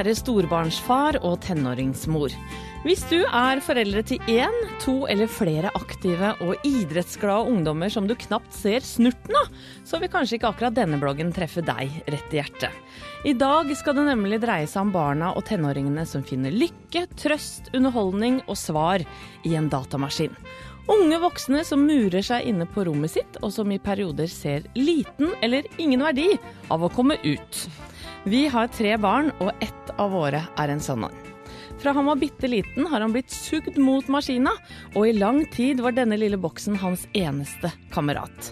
[0.00, 2.32] Kjære storbarnsfar og tenåringsmor.
[2.86, 8.14] Hvis du er foreldre til én, to eller flere aktive og idrettsglade ungdommer som du
[8.16, 9.50] knapt ser snurten av,
[9.84, 12.80] så vil kanskje ikke akkurat denne bloggen treffe deg rett i hjertet.
[13.28, 17.68] I dag skal det nemlig dreie seg om barna og tenåringene som finner lykke, trøst,
[17.76, 19.04] underholdning og svar
[19.44, 20.32] i en datamaskin.
[20.88, 25.36] Unge voksne som murer seg inne på rommet sitt, og som i perioder ser liten
[25.44, 26.30] eller ingen verdi
[26.72, 27.66] av å komme ut.
[28.24, 31.20] Vi har tre barn, og ett av våre er en sånn en.
[31.80, 34.52] Fra han var bitte liten har han blitt sugd mot maskina,
[34.92, 38.50] og i lang tid var denne lille boksen hans eneste kamerat.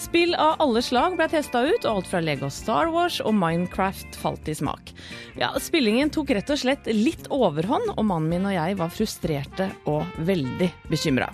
[0.00, 4.16] Spill av alle slag ble testa ut, og alt fra Lego Star Wars og Minecraft
[4.16, 4.94] falt i smak.
[5.36, 9.68] Ja, Spillingen tok rett og slett litt overhånd, og mannen min og jeg var frustrerte
[9.84, 11.28] og veldig bekymra.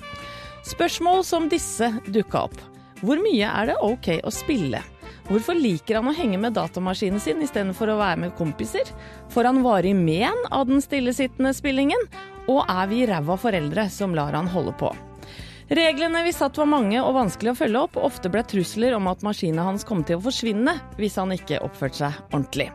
[0.66, 2.58] Spørsmål som disse dukka opp.
[3.06, 4.82] Hvor mye er det ok å spille?
[5.26, 8.86] Hvorfor liker han å henge med datamaskinen sin istedenfor å være med kompiser?
[9.34, 12.06] Får han varig men av den stillesittende spillingen?
[12.46, 14.92] Og er vi ræva foreldre som lar han holde på?
[15.66, 19.26] Reglene vi satt var mange og vanskelig å følge opp, ofte ble trusler om at
[19.26, 22.70] maskinen hans kom til å forsvinne hvis han ikke oppførte seg ordentlig.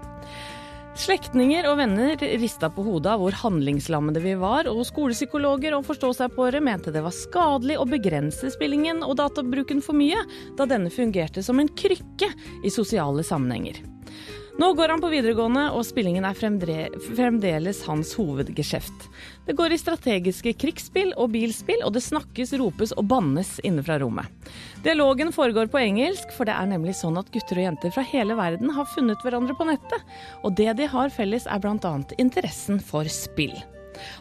[0.92, 6.60] Slektninger og venner rista på hodet av hvor handlingslammede vi var, og skolepsykologer og forstå-seg-på-ere
[6.64, 10.20] mente det var skadelig å begrense spillingen og databruken for mye,
[10.60, 12.30] da denne fungerte som en krykke
[12.68, 13.80] i sosiale sammenhenger.
[14.60, 19.08] Nå går han på videregående, og spillingen er fremdeles hans hovedgeskjeft.
[19.52, 23.98] Det går i strategiske krigsspill og bilspill, og det snakkes, ropes og bannes inne fra
[24.00, 24.32] rommet.
[24.86, 28.40] Dialogen foregår på engelsk, for det er nemlig sånn at gutter og jenter fra hele
[28.40, 30.16] verden har funnet hverandre på nettet.
[30.48, 31.94] Og det de har felles er bl.a.
[32.16, 33.58] interessen for spill.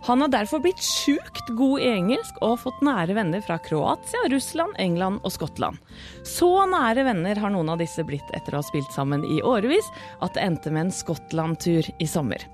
[0.07, 4.75] Han har derfor blitt sjukt god i engelsk og fått nære venner fra Kroatia, Russland,
[4.79, 5.81] England og Skottland.
[6.27, 9.87] Så nære venner har noen av disse blitt etter å ha spilt sammen i årevis,
[10.21, 12.45] at det endte med en Skottland-tur i sommer.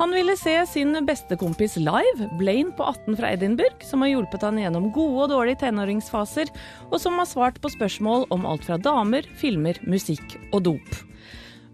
[0.00, 4.58] Han ville se sin bestekompis live, Blaine på 18 fra Edinburgh, som har hjulpet han
[4.60, 6.50] gjennom gode og dårlige tenåringsfaser,
[6.90, 11.09] og som har svart på spørsmål om alt fra damer, filmer, musikk og dop.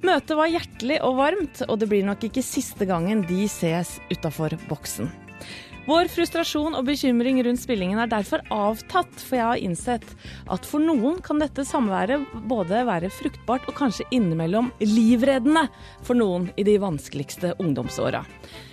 [0.05, 4.57] Møtet var hjertelig og varmt, og det blir nok ikke siste gangen de ses utafor
[4.69, 5.09] boksen.
[5.87, 10.07] Vår frustrasjon og bekymring rundt spillingen er derfor avtatt, for jeg har innsett
[10.51, 15.69] at for noen kan dette samværet både være fruktbart og kanskje innimellom livreddende
[16.03, 18.25] for noen i de vanskeligste ungdomsåra.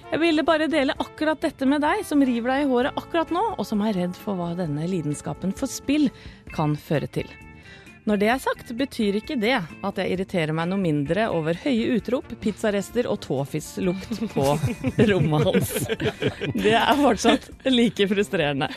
[0.10, 3.46] Jeg ville bare dele akkurat dette med deg som river deg i håret akkurat nå,
[3.62, 6.10] og som er redd for hva denne lidenskapen for spill
[6.58, 7.30] kan føre til.
[8.04, 11.94] Når det er sagt, betyr ikke det at jeg irriterer meg noe mindre over høye
[11.96, 14.48] utrop, pizzarester og tåfislukt på
[15.12, 15.72] rommet hans.
[16.52, 18.68] Det er fortsatt like frustrerende.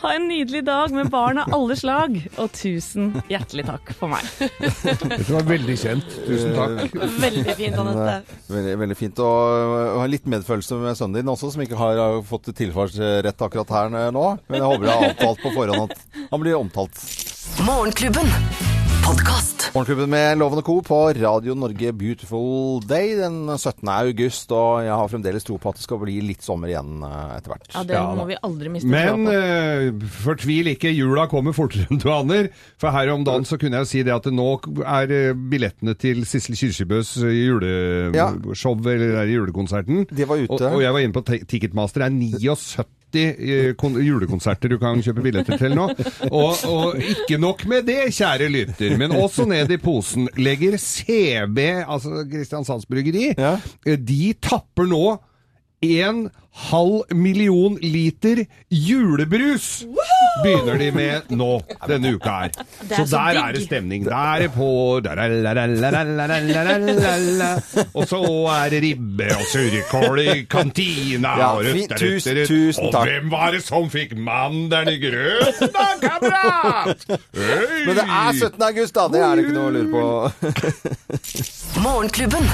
[0.00, 4.30] Ha en nydelig dag med barn av alle slag, og tusen hjertelig takk for meg.
[4.40, 6.16] Dette var veldig kjent.
[6.24, 6.96] Tusen takk.
[7.26, 8.38] Veldig fint, Anette.
[8.52, 9.20] Veldig, veldig fint.
[9.26, 13.92] Og, ha litt medfølelse med sønnen din også, som ikke har fått tilfartsrett akkurat her
[14.16, 14.24] nå.
[14.48, 17.04] Men jeg håper det er avtalt på forhånd at han blir omtalt.
[17.66, 18.26] Morgenklubben.
[19.04, 19.70] Podkast.
[19.74, 20.80] Morgenklubben med Loven Co.
[20.82, 23.88] på Radio Norge Beautiful Day den 17.
[23.88, 24.50] august.
[24.52, 27.52] Og jeg har fremdeles tro på at det skal bli litt sommer igjen uh, etter
[27.54, 27.68] hvert.
[27.74, 31.86] Ja, Det Ja, må vi aldri miste Men uh, eh, fortvil ikke, jula kommer fortere
[31.90, 32.50] enn du aner.
[32.82, 34.48] For her om dagen så kunne jeg si det at det nå
[34.82, 38.32] er eh, billettene til Sissel Kyrkjebøs Ja.
[38.32, 40.08] juleshow, eller der julekonserten.
[40.10, 40.50] De var ute.
[40.58, 42.02] Og, og jeg var inne på Ticketmaster.
[42.02, 45.88] Det er 79 eh, kon- julekonserter du kan kjøpe billetter til nå.
[46.30, 51.58] Og, og ikke nok med det, kjære lytter, men også ned i posen legger CB,
[51.86, 53.56] altså Kristiansands Bryggeri, Ja.
[53.86, 55.18] eh, de tapper nå
[55.82, 59.84] en halv million liter julebrus
[60.44, 61.48] begynner de med nå
[61.88, 62.50] denne uka her.
[62.88, 64.04] Så, der er det stemning.
[64.04, 64.68] Der er det på
[67.94, 68.20] Og så
[68.52, 71.32] er det ribbe og surkål i kantina.
[71.52, 71.64] Og
[71.96, 72.96] tusen, takk.
[72.96, 75.68] Og hvem var det som fikk mandelen i grøten
[76.02, 77.06] kamerat?
[77.86, 78.62] Men det er 17.
[78.62, 79.08] august, da.
[79.12, 80.02] Det er det ikke noe å lure på.
[81.86, 82.44] Morgenklubben.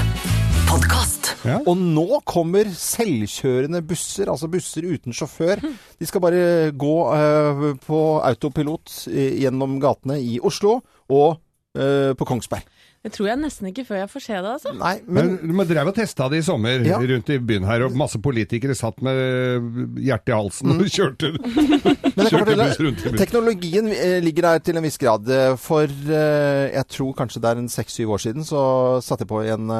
[0.69, 1.18] Podcast.
[1.65, 5.61] Og nå kommer selvkjørende busser, altså busser uten sjåfør.
[5.99, 11.39] De skal bare gå eh, på autopilot eh, gjennom gatene i Oslo og
[11.77, 12.67] eh, på Kongsberg.
[12.99, 14.71] Det tror jeg nesten ikke før jeg får se det, altså.
[14.75, 16.97] Nei, men Men Man drev og testa det i sommer Ja.
[16.99, 21.29] rundt i byen her, og masse politikere satt med hjertet i halsen og kjørte,
[22.19, 25.29] Men fortelle, teknologien eh, ligger der til en viss grad.
[25.29, 28.61] Eh, For eh, jeg tror kanskje det er en seks-syv år siden så
[29.03, 29.71] satte jeg på en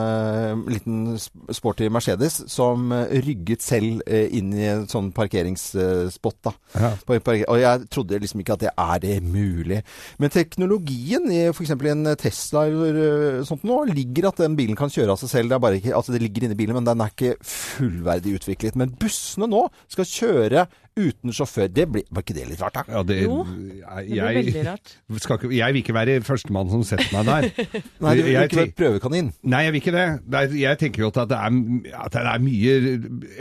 [0.69, 0.99] liten
[1.55, 2.91] sporty Mercedes som
[3.25, 6.37] rygget selv inn i en sånn parkeringsspot.
[6.45, 6.53] da.
[6.75, 6.91] Ja.
[7.09, 9.81] Og jeg trodde liksom ikke at det er det mulig.
[10.21, 11.73] Men teknologien i f.eks.
[11.75, 15.55] en Tesla eller sånt nå, ligger at den bilen kan kjøre av seg selv.
[15.55, 18.77] Det ikke, altså det ligger inni bilen, men den er ikke fullverdig utviklet.
[18.79, 20.67] Men bussene nå skal kjøre
[20.99, 21.69] uten sjåfør.
[21.73, 22.83] Det blir, var ikke det litt rart, da?
[22.91, 24.93] Ja, det, Jo, jeg, Det blir veldig rart.
[25.23, 27.49] skal ikke, jeg vil ikke være førstemann som setter meg der.
[28.03, 29.31] Nei, du vil Jeg ikke være prøvekanin.
[29.53, 30.07] Nei, jeg vil ikke det.
[30.25, 31.59] det er, jeg tenker jo at det er,
[32.03, 32.75] at det er mye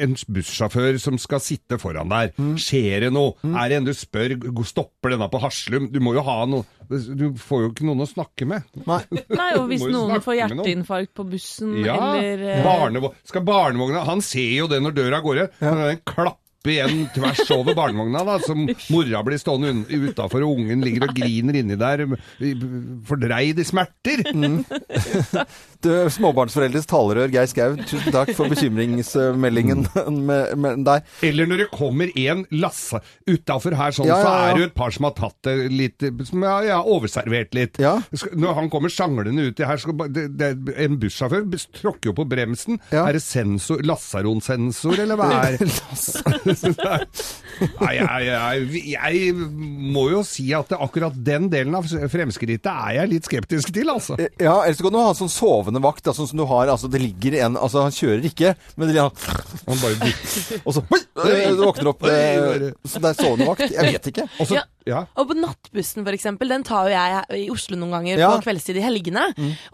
[0.04, 2.32] En bussjåfør som skal sitte foran der.
[2.38, 2.56] Mm.
[2.60, 3.36] Skjer det noe?
[3.48, 4.36] Er det en du spør
[4.68, 5.88] Stopper denne på Haslum?
[5.92, 8.66] Du må jo ha noe Du får jo ikke noen å snakke med.
[8.88, 9.00] Nei.
[9.40, 13.16] Nei, og hvis noen får hjerteinfarkt på bussen Ja, eller eh, barnevogn.
[13.28, 15.56] Skal barnevogna Han ser jo det når døra går igjen.
[15.62, 15.74] Ja.
[15.88, 21.08] Den klapper igjen tvers over barnevogna, da, som mora blir stående utafor, og ungen ligger
[21.08, 22.04] og griner inni der,
[23.08, 24.24] fordreid i smerter.
[25.78, 29.84] Du, småbarnsforeldres talerør, Geir Skau, tusen takk for bekymringsmeldingen
[30.28, 31.06] med, med deg.
[31.28, 34.68] Eller når det kommer en lasse utafor her, sånn, Ja, ja, så er det jo
[34.72, 37.78] et par som har tatt det litt Som har ja, overservert litt.
[37.82, 37.94] Ja.
[38.10, 41.46] Når han kommer sjanglende ut her, skal, det, det, en bussjåfør
[41.78, 42.80] tråkker jo på bremsen.
[42.90, 43.06] Ja.
[43.06, 45.62] Er det sensor, Lassaron-sensor eller hva er
[47.82, 49.32] Nei, jeg, jeg, jeg
[49.94, 54.18] må jo si at akkurat den delen av fremskrittet er jeg litt skeptisk til, altså.
[54.38, 56.70] Ja, ellers så kan du ha sånn sovende vakt, altså sånn som du har.
[56.72, 59.10] Altså, det ligger en Altså, han kjører ikke, men det ligger
[59.68, 60.12] Han bare
[60.66, 61.00] Og så Oi!
[61.18, 63.64] Du våkner opp eh, Så det er sovende vakt.
[63.74, 64.26] Jeg vet ikke.
[64.38, 65.02] Og så Ja, Ja.
[65.20, 68.30] Og på nattbussen, for eksempel, den tar jo jeg i Oslo noen ganger Ja.
[68.32, 69.26] på kveldstid i helgene.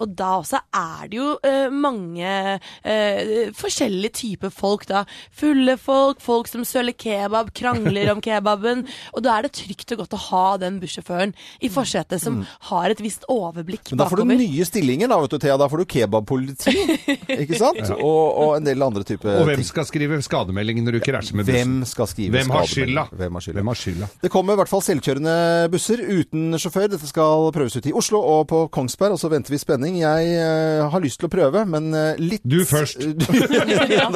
[0.03, 5.05] Og da også er det jo uh, mange uh, forskjellige typer folk, da.
[5.31, 8.85] Fulle folk, folk som søler kebab, krangler om kebaben.
[9.15, 12.91] Og da er det trygt og godt å ha den bussjåføren i forsetet som har
[12.93, 13.97] et visst overblikk bakover.
[13.97, 14.43] Men da får du bakover.
[14.45, 15.59] nye stillinger, da, vet du, Thea.
[15.61, 16.77] Da får du kebabpoliti,
[17.39, 17.83] ikke sant?
[18.05, 19.41] Og, og en del andre typer ting.
[19.41, 19.69] Og hvem ting.
[19.69, 21.77] skal skrive skademelding når du krasjer med bussen?
[21.79, 22.95] Hvem skal skrive Hvem har skademelding?
[22.95, 23.05] skylda?
[23.21, 23.59] Hvem har skylda?
[23.61, 24.09] Hvem har skylda?
[24.25, 25.37] Det kommer i hvert fall selvkjørende
[25.73, 26.89] busser uten sjåfør.
[26.95, 30.01] Dette skal prøves ut i Oslo og på Kongsberg, og så venter vi spenning.
[30.03, 33.01] Jeg eh, har lyst til å prøve, men eh, litt Du først.
[33.99, 34.09] ja.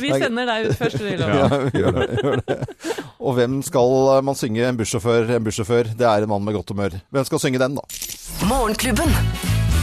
[0.00, 1.36] Vi sender deg ut først, Loven.
[1.42, 2.58] Ja, gjør det, gjør det.
[3.22, 3.96] Og hvem skal
[4.26, 4.66] man synge?
[4.68, 5.94] En bussjåfør, en bussjåfør.
[5.98, 6.98] Det er en mann med godt humør.
[7.14, 7.86] Hvem skal synge den, da?
[8.50, 9.12] Morgenklubben.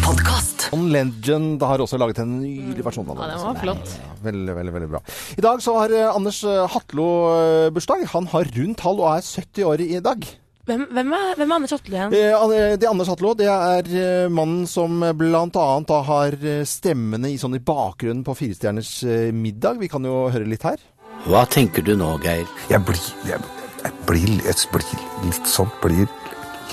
[0.04, 0.70] Podcast.
[0.74, 3.24] On Legend har også laget en nylig versjon av den.
[3.30, 3.96] Ja, den var flott.
[4.02, 5.02] Ja, veldig, veldig, veldig bra.
[5.38, 8.06] I dag så har eh, Anders eh, Hatlo eh, bursdag.
[8.14, 10.30] Han har rundt halv og er 70 år i dag.
[10.70, 12.16] Hvem, hvem, er, hvem er Anders Hatlo igjen?
[12.18, 16.38] Eh, er Anders Hatlo, det er mannen som annet har
[16.70, 18.94] stemmene i sånn i bakgrunnen på Firestjerners
[19.34, 19.82] middag.
[19.82, 20.82] Vi kan jo høre litt her.
[21.28, 22.48] Hva tenker du nå, Geir?
[22.72, 23.40] Jeg blir, jeg,
[23.84, 26.08] jeg blir, jeg blir litt sånn Blir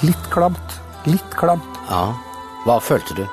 [0.04, 0.78] litt klamt.
[1.08, 1.80] Litt klamt.
[1.90, 2.10] Ja,
[2.66, 3.24] hva følte du?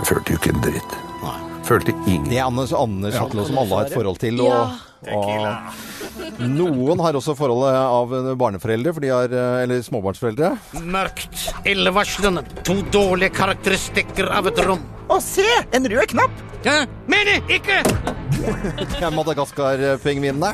[0.00, 0.94] Jeg følte jo ikke en dritt.
[1.22, 1.34] Nei.
[1.64, 4.40] Følte ingen Det er Anders, Anders Hatlo som alle har et forhold til.
[4.44, 5.14] Og, Ja.
[5.14, 10.50] og noen har også forholdet av barneforeldre, for de har, eller småbarnsforeldre.
[10.82, 14.82] Mørkt, illevarslende, to dårlige karakteristikker av et rom.
[15.04, 15.44] Å, se!
[15.76, 16.42] En rød knapp!
[16.64, 17.82] Ja, mener ikke!
[19.00, 20.50] Ja, Madagaskar-pingvinene.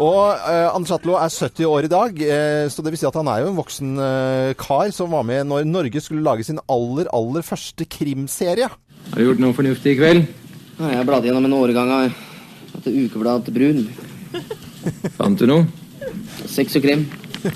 [0.00, 3.18] Og eh, Anders Atlo er 70 år i dag, eh, så det vil si at
[3.18, 6.58] han er jo en voksen eh, kar som var med når Norge skulle lage sin
[6.72, 8.70] aller, aller første krimserie.
[9.10, 10.30] Har du gjort noe fornuftig i kveld?
[10.78, 13.82] Ja, jeg bladde gjennom en årgang av ukebladet ukeblad til Brun.
[15.18, 15.66] Fant du noe?
[16.48, 17.04] Sex og krim.
[17.40, 17.48] Det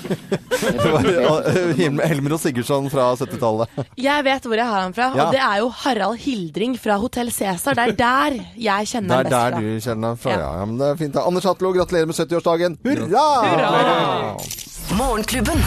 [2.09, 3.67] Helmer og Sigurdsson fra 70-tallet.
[3.99, 5.21] Jeg vet hvor jeg har han fra, Ja.
[5.27, 7.73] og det er jo Harald Hildring fra Hotell Cæsar.
[7.77, 9.15] Det er der jeg Det kjenner fra.
[9.15, 10.37] han best der du kjenner han fra, ja.
[10.59, 10.65] Ja.
[10.65, 11.13] Men det er fint.
[11.13, 11.19] da.
[11.27, 12.71] Anders Hatlo, gratulerer med 70-årsdagen.
[12.85, 13.27] Hurra!
[14.97, 15.59] Morgenklubben.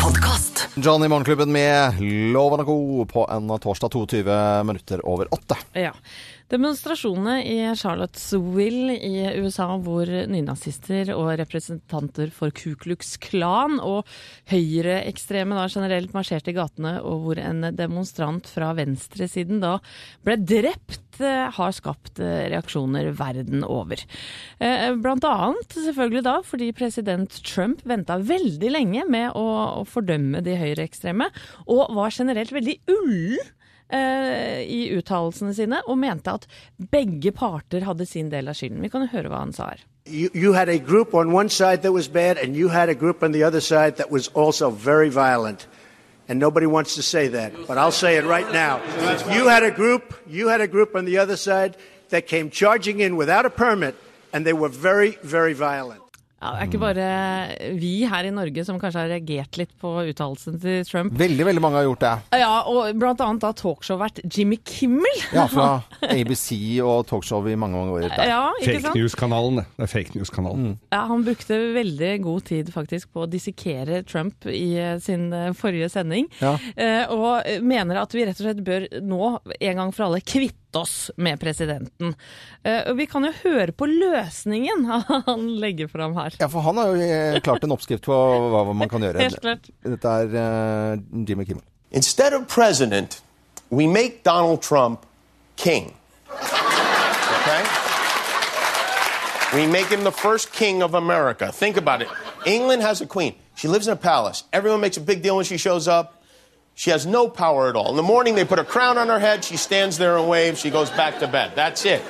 [0.00, 0.68] Podcast.
[0.80, 1.94] John i Morgenklubben med
[2.32, 3.04] Loven og Co.
[3.10, 5.56] på en torsdag 22 minutter over åtte.
[5.76, 5.90] Ja.
[6.50, 14.08] Demonstrasjonene i Charlottesville i USA, hvor nynazister og representanter for Ku Klux Klan og
[14.50, 19.76] høyreekstreme da generelt marsjerte i gatene, og hvor en demonstrant fra venstresiden da
[20.26, 24.02] ble drept, eh, har skapt eh, reaksjoner verden over.
[24.58, 30.58] Eh, Blant annet selvfølgelig da fordi president Trump venta veldig lenge med å, fordømme de
[30.58, 31.30] høyreekstreme,
[31.70, 33.54] og var generelt veldig ullen
[33.92, 36.46] eh, i uttalelsene sine og mente at
[36.90, 38.82] begge parter hadde sin del av skylden.
[38.82, 39.84] Vi kan høre hva han sa her.
[40.06, 45.66] You, you had a group on side was bad, on side was also very violent.
[46.28, 48.80] And nobody wants to say that, but I'll say it right now.
[49.34, 51.76] You had a group, you had a group on the other side
[52.10, 53.96] that came charging in without a permit,
[54.32, 56.02] and they were very, very violent.
[56.40, 57.06] Ja, det er ikke bare
[57.76, 61.12] vi her i Norge som kanskje har reagert litt på uttalelsen til Trump.
[61.20, 62.12] Veldig, veldig mange har gjort det.
[62.40, 65.20] Ja, og blant annet da talkshow-vert Jimmy Kimmel.
[65.36, 68.06] Ja, fra ABC og talkshow i mange, mange år.
[68.08, 68.30] Der.
[68.30, 69.66] Ja, ikke Fake news-kanalen, det.
[69.76, 70.70] Det er fake news-kanalen.
[70.94, 75.52] Ja, han brukte veldig god tid faktisk på å dissekere Trump i eh, sin eh,
[75.56, 76.30] forrige sending.
[76.40, 76.54] Ja.
[76.72, 80.59] Eh, og mener at vi rett og slett bør nå en gang for alle kvitte
[80.76, 82.14] oss med presidenten.
[82.62, 84.86] Eh, vi kan jo høre på løsningen
[85.28, 86.36] han legger fram her.
[86.40, 89.22] Ja, for han har jo eh, klart en oppskrift på hva hva man kan gjøre.
[89.22, 89.70] Helt klart.
[89.84, 91.64] Dette er eh, Jimmy Kimmel.
[91.90, 93.20] Instead of president,
[93.70, 95.06] we make Donald Trump
[95.56, 95.94] king.
[96.30, 97.62] Okay?
[99.52, 101.50] We make him the first king of America.
[101.52, 102.08] Think about it.
[102.46, 103.34] England has a queen.
[103.56, 104.44] She lives in a palace.
[104.52, 106.19] Everyone makes a big deal when she shows up.
[106.80, 107.90] She has no power at all.
[107.90, 109.44] In the morning, they put a crown on her head.
[109.44, 110.58] She stands there and waves.
[110.60, 111.52] She goes back to bed.
[111.54, 112.00] That's it.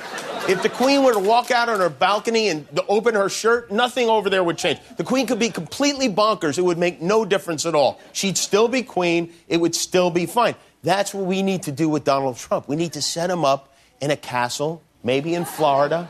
[0.47, 4.07] If the queen were to walk out on her balcony and open her shirt, nothing
[4.07, 4.79] over there would change.
[4.95, 6.57] The queen could be completely bonkers.
[6.57, 7.99] It would make no difference at all.
[8.13, 9.33] She'd still be queen.
[9.49, 10.55] It would still be fine.
[10.83, 12.69] That's what we need to do with Donald Trump.
[12.69, 16.07] We need to set him up in a castle, maybe in Florida,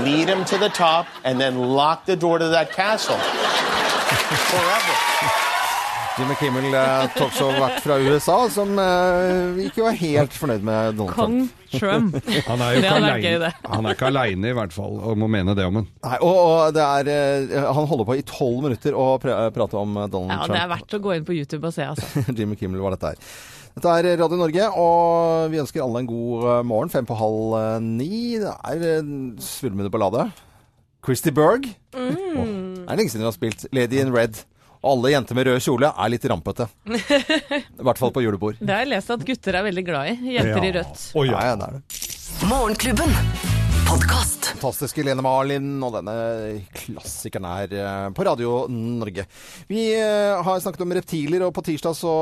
[0.00, 3.16] lead him to the top, and then lock the door to that castle
[4.50, 5.49] forever.
[6.18, 6.66] Jimmy Kimmel,
[7.14, 11.36] tok talkshow-vert fra USA, som eh, ikke var helt fornøyd med Donald Kong
[11.70, 12.16] Trump.
[12.18, 12.30] Trump.
[12.50, 15.54] Han er jo ikke aleine, han er ikke alene i hvert fall, og må mene
[15.54, 15.78] det om.
[15.84, 19.78] Nei, og, og det er eh, Han holder på i tolv minutter å pr prate
[19.78, 22.24] om eh, Donald Ja, det er verdt å gå inn på YouTube og se, altså.
[22.38, 23.32] Jimmy Kimmel var dette her.
[23.78, 26.90] Dette er Radio Norge, og vi ønsker alle en god eh, morgen.
[26.92, 28.12] Fem på halv eh, ni.
[28.42, 29.12] Det er eh,
[29.46, 30.26] svulmende ballade.
[31.06, 31.70] Christy Berg.
[31.94, 34.42] Åh, det er lenge siden vi har spilt Lady in Red.
[34.82, 36.66] Alle jenter med rød kjole er litt rampete.
[36.88, 38.56] I hvert fall på julebord.
[38.60, 40.36] Det har jeg lest at gutter er veldig glad i.
[40.38, 41.06] Jenter i rødt.
[41.12, 41.44] Oh, ja.
[41.50, 42.04] ja, det er det.
[42.48, 43.59] Morgenklubben.
[43.90, 44.44] Podkast.
[44.60, 46.12] Fantastiske Lene Marlin og denne
[46.76, 49.24] klassikeren her eh, på Radio Norge.
[49.66, 52.12] Vi eh, har snakket om reptiler, og på tirsdag så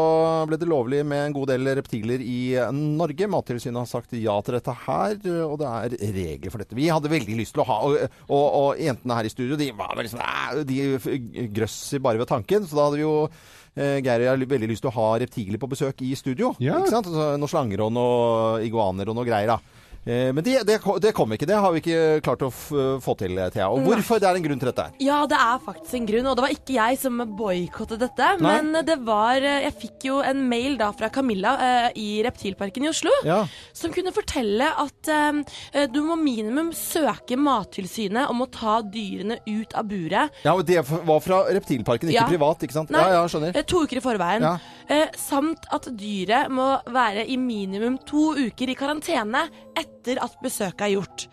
[0.48, 2.38] ble det lovlig med en god del reptiler i
[2.72, 3.28] Norge.
[3.28, 6.78] Mattilsynet har sagt ja til dette her, og det er regler for dette.
[6.78, 7.98] Vi hadde veldig lyst til å ha Og,
[8.30, 12.64] og, og jentene her i studio de var veldig sånn De grøsser bare ved tanken,
[12.64, 15.10] så da hadde vi jo eh, Geir og jeg har veldig lyst til å ha
[15.20, 16.54] reptiler på besøk i studio.
[16.64, 16.80] Ja.
[16.80, 17.12] Ikke sant?
[17.12, 19.52] Altså, noen slanger og noen iguaner og noe greier.
[19.58, 19.84] da.
[20.06, 21.46] Eh, Men det, det, det kom ikke.
[21.46, 22.68] Det har vi ikke klart å f
[23.04, 23.66] få til, Thea.
[23.68, 23.88] Og Nei.
[23.90, 24.20] hvorfor?
[24.22, 24.86] Det er en grunn til dette.
[25.04, 28.28] Ja, det er faktisk en grunn, og det var ikke jeg som boikottet dette.
[28.40, 28.54] Nei.
[28.62, 32.88] Men det var Jeg fikk jo en mail da fra Camilla eh, i Reptilparken i
[32.88, 33.42] Oslo, Ja.
[33.76, 39.74] som kunne fortelle at eh, du må minimum søke Mattilsynet om å ta dyrene ut
[39.76, 40.30] av buret.
[40.44, 42.28] Ja, og Det var fra Reptilparken, ikke Ja.
[42.28, 42.90] privat, ikke sant?
[42.90, 43.56] Nei, Ja, ja, skjønner.
[43.56, 44.40] eh, To uker i forveien.
[44.42, 44.56] Ja.
[44.88, 50.84] Eh, samt at dyret må være i minimum to uker i karantene etter at besøket
[50.86, 51.26] er gjort.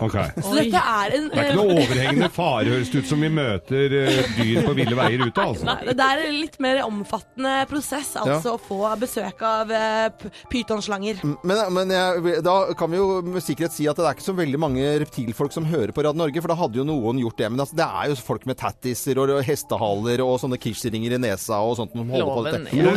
[0.00, 0.16] Ok.
[0.38, 3.30] Så dette er en Det er ikke noe overhengende fare, høres det ut som vi
[3.34, 5.66] møter eh, dyr på ville veier ute, altså.
[5.66, 11.20] Nei, det er en litt mer omfattende prosess, altså å få besøk av eh, pytonslanger.
[11.42, 14.36] Men, men jeg, da kan vi jo med sikkerhet si at det er ikke så
[14.38, 17.50] veldig mange reptilfolk som hører på Radio Norge, for da hadde jo noen gjort det.
[17.52, 21.60] Men altså, det er jo folk med tattiser og hestehaler og sånne kirseringer i nesa
[21.64, 22.76] og sånt som holder på dette.
[22.76, 22.94] Ja,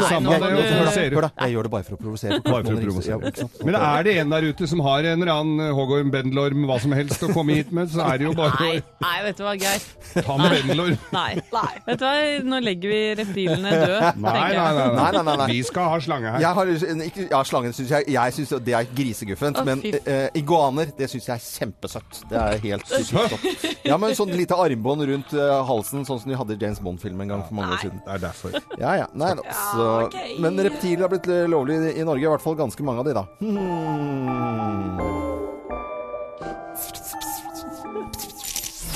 [1.13, 1.31] hør da.
[1.43, 2.39] Jeg gjør det bare for å provosere.
[2.45, 3.31] Bare for å provosere.
[3.33, 3.47] Ja.
[3.65, 6.93] Men er det en der ute som har en eller annen hoggorm, bendelorm, hva som
[6.95, 9.53] helst å komme hit med, så er det jo bare Nei, nei, vet du hva,
[9.59, 9.87] Geir.
[10.27, 10.97] ta med bendelorm.
[11.15, 11.31] Nei.
[11.53, 11.71] nei.
[11.87, 12.13] Vet du hva,
[12.53, 14.77] nå legger vi reptilene døde, Nei, tenker nei, jeg.
[14.77, 15.47] nei, Nei, nei, nei, nei.
[15.53, 16.43] Vi skal ha slange her.
[16.43, 16.73] Jeg har,
[17.07, 21.09] ikke, ja, slangen syns jeg, jeg syns det er griseguffent, Å, men eh, iguaner det
[21.11, 22.21] syns jeg er kjempesøtt.
[22.29, 23.67] Det er helt sykt søtt.
[23.87, 27.19] Ja, men sånn lite armbånd rundt uh, halsen, sånn som de hadde i James Bond-film
[27.25, 28.03] en gang for mange år siden.
[28.05, 28.57] Det er derfor.
[28.79, 29.07] Ja, ja.
[29.19, 29.57] Nei, da.
[29.73, 30.37] Så, okay.
[30.43, 33.17] Men reptiler har blitt eh, lovlig i Norge, i hvert fall ganske mange av de,
[33.19, 33.27] da.
[33.43, 35.12] Hmm.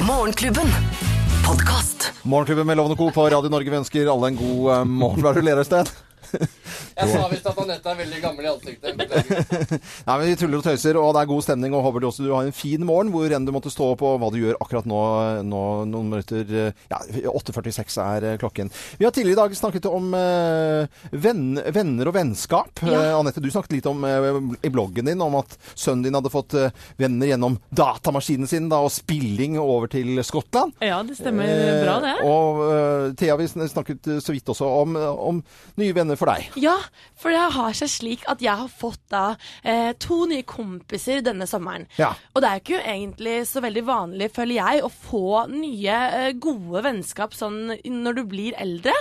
[0.07, 0.67] Morgenklubben.
[1.45, 2.11] Podkast.
[2.23, 3.11] Morgenklubben med Lovende Co.
[3.11, 3.69] på Radio Norge.
[3.69, 5.23] Vi ønsker alle en god uh, morgen.
[5.23, 5.89] Hva er det du ler av, Sten?
[6.97, 8.97] Jeg sa visst at Anette er veldig gammel i ansiktet.
[10.07, 11.75] Nei, men Vi tuller og tøyser, og det er god stemning.
[11.77, 14.03] og Håper du også du har en fin morgen hvor enn du måtte stå opp,
[14.05, 15.01] og hva du gjør akkurat nå.
[15.47, 16.99] nå noen minutter Ja,
[17.31, 18.71] 8.46 er eh, klokken.
[18.97, 22.81] Vi har tidligere i dag snakket om eh, venn, venner og vennskap.
[22.81, 22.97] Ja.
[22.97, 26.55] Eh, Anette, du snakket litt om i bloggen din om at sønnen din hadde fått
[26.99, 30.75] venner gjennom datamaskinen sin da, og spilling over til Skottland.
[30.83, 31.49] Ja, det stemmer
[31.83, 32.15] bra, det.
[32.27, 35.41] Og Thea, vi snakket så vidt også om, om
[35.79, 36.49] nye venner for deg.
[36.61, 36.75] Ja,
[37.17, 39.23] for det har seg slik at jeg har fått da
[39.63, 41.87] eh, to nye kompiser denne sommeren.
[41.97, 42.11] Ja.
[42.35, 46.29] Og det er jo ikke egentlig så veldig vanlig, føler jeg, å få nye, eh,
[46.37, 48.93] gode vennskap sånn når du blir eldre.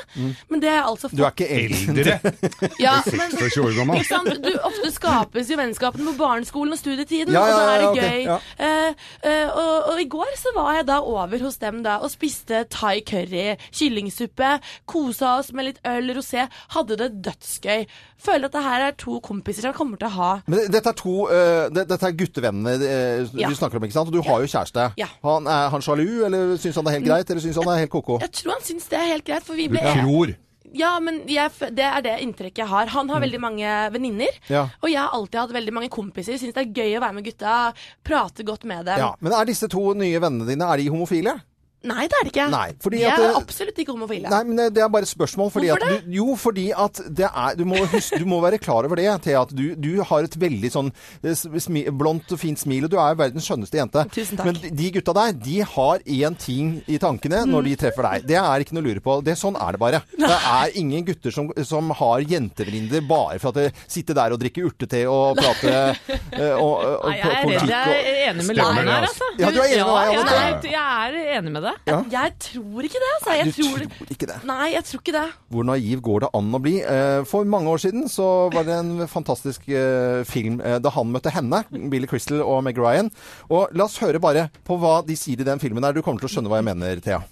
[0.49, 2.17] Men det har jeg altså fått Du er ikke eldre.
[2.87, 4.01] Ja, men 26 år gammel.
[4.01, 4.33] ikke sant?
[4.45, 7.87] Du, ofte skapes jo vennskapene på barneskolen og studietiden, Ja, ja, og da er det
[7.87, 8.25] ja, ok, gøy.
[8.27, 8.39] ja.
[8.67, 12.11] Eh, eh, og, og i går så var jeg da over hos dem da og
[12.13, 14.57] spiste thai curry, kyllingsuppe,
[14.91, 17.85] kosa oss med litt øl, rosé, hadde det dødsgøy.
[18.27, 20.31] Føler at det her er to kompiser som kommer til å ha.
[20.47, 23.51] Men dette er to uh, det, Dette er guttevennene uh, Ja.
[23.51, 24.11] du snakker om, ikke sant?
[24.13, 24.91] Og du har jo kjæreste.
[25.01, 25.11] Ja.
[25.27, 27.77] Han, er han sjalu, eller syns han det er helt greit, eller syns han det
[27.77, 28.19] er helt ko-ko?
[28.25, 30.37] Jeg tror han syns det er helt greit, for vi Du ble tror.
[30.77, 32.91] Ja, men jeg, det er det inntrykket jeg har.
[32.93, 34.39] Han har veldig mange venninner.
[34.53, 34.67] Ja.
[34.83, 36.37] Og jeg har alltid hatt veldig mange kompiser.
[36.41, 37.57] Syns det er gøy å være med gutta,
[38.05, 39.01] prate godt med dem.
[39.01, 39.13] Ja.
[39.25, 41.39] Men er disse to nye vennene dine er de homofile?
[41.87, 42.47] Nei, det er det ikke.
[42.53, 44.31] Nei, fordi jeg at er absolutt ikke homofile.
[44.33, 45.51] Nei, men det er bare et spørsmål.
[45.55, 48.59] Fordi Hvorfor at du, jo, fordi at det er Du må, huske, du må være
[48.63, 49.43] klar over det, Thea.
[49.47, 50.91] At du, du har et veldig sånn
[51.23, 54.05] eh, smi, blondt og fint smil, og du er verdens skjønneste jente.
[54.15, 54.51] Tusen takk.
[54.51, 58.27] Men de- gutta der, de har én ting i tankene når de treffer deg.
[58.31, 59.19] Det er ikke noe å lure på.
[59.27, 60.03] Det, sånn er det bare.
[60.27, 64.41] Det er ingen gutter som, som har jentevrinder bare for at de sitter der og
[64.43, 68.47] drikker urtete og prater eh, og, og, og, Nei, jeg er politikk jeg er enig
[68.49, 69.29] med Stemmer her, altså.
[69.31, 69.43] altså.
[69.43, 71.76] Ja, du er enig med meg, Ja, jeg er enig med deg.
[71.87, 71.99] Ja.
[72.11, 73.35] Jeg tror ikke det, altså.
[73.37, 73.79] Jeg Du tror...
[73.99, 74.37] tror ikke det.
[74.49, 75.25] Nei, jeg tror ikke det.
[75.55, 76.75] Hvor naiv går det an å bli?
[76.83, 81.13] Eh, For mange år siden så var det en fantastisk eh, film eh, da han
[81.15, 81.63] møtte henne,
[81.93, 83.11] Billy Crystal og Meg Ryan.
[83.51, 85.93] Og la oss høre bare på hva de sier i den filmen der.
[85.93, 87.23] Du kommer til å skjønne hva jeg mener, Thea.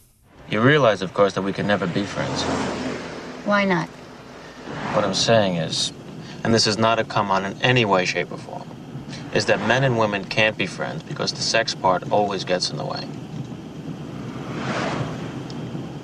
[0.51, 2.45] You realize, of course, that we can never be friends.
[3.47, 3.89] Why not?
[4.95, 5.93] What I'm saying is,
[6.45, 8.63] and this is not a come on in any way, shape, or form,
[9.35, 12.77] is that men and women can't be friends because the sex part always gets in
[12.77, 13.03] the way.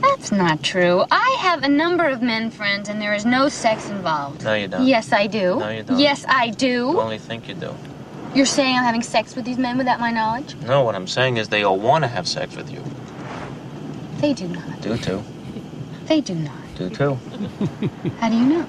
[0.00, 1.04] That's not true.
[1.10, 4.44] I have a number of men friends and there is no sex involved.
[4.44, 4.86] No, you don't.
[4.86, 5.58] Yes, I do.
[5.58, 5.98] No, you don't.
[5.98, 7.00] Yes, I You do.
[7.00, 7.74] only think you do.
[8.34, 10.54] You're saying I'm having sex with these men without my knowledge?
[10.66, 12.82] No, what I'm saying is they all want to have sex with you.
[14.18, 14.80] They do not.
[14.82, 15.22] Do too.
[16.04, 16.52] They do not.
[16.76, 17.18] Do too.
[18.18, 18.66] How do you know?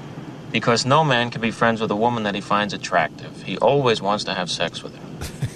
[0.52, 3.44] Because no man can be friends with a woman that he finds attractive.
[3.44, 5.48] He always wants to have sex with her.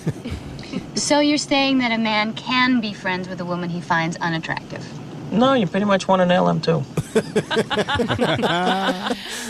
[0.96, 4.81] So you're saying that a man can be friends with a woman he finds unattractive?
[5.31, 6.83] No, you pretty much want to nail him too.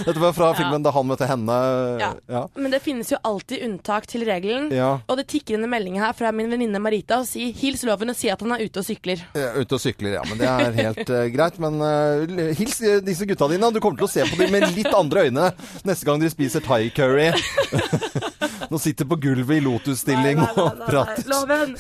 [0.06, 1.58] Dette var fra filmen Da han møtte henne.
[2.00, 2.14] Ja.
[2.32, 2.42] Ja.
[2.56, 4.72] Men det finnes jo alltid unntak til regelen.
[4.74, 5.00] Ja.
[5.06, 8.10] Og det tikker inn en melding her fra min venninne Marita og sier 'hils loven
[8.10, 9.22] og si at han er ute og sykler'.
[9.36, 10.24] Ja, Ute og sykler, ja.
[10.30, 11.60] Men det er helt uh, greit.
[11.62, 13.70] Men uh, hils disse gutta dine.
[13.70, 15.52] Du kommer til å se på dem med litt andre øyne
[15.86, 17.30] neste gang de spiser thai curry.
[18.72, 21.26] Nå sitter på gulvet i lotusstilling og prater.
[21.32, 21.76] Loven!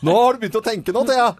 [0.06, 1.34] Nå har du begynt å tenke nå, Thea!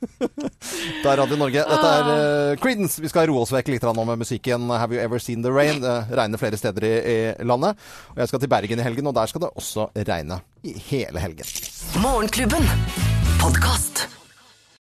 [0.00, 1.64] Det er Radio Norge.
[1.68, 3.02] Dette er uh, Creedence.
[3.02, 5.82] Vi skal roe oss vekk litt nå med musikken Have You Ever Seen The Rain?
[5.84, 7.80] Det regner flere steder i, i landet.
[8.14, 11.20] Og jeg skal til Bergen i helgen, og der skal det også regne i hele
[11.20, 11.52] helgen.
[12.00, 12.64] Morgenklubben.
[13.40, 14.19] Podkast.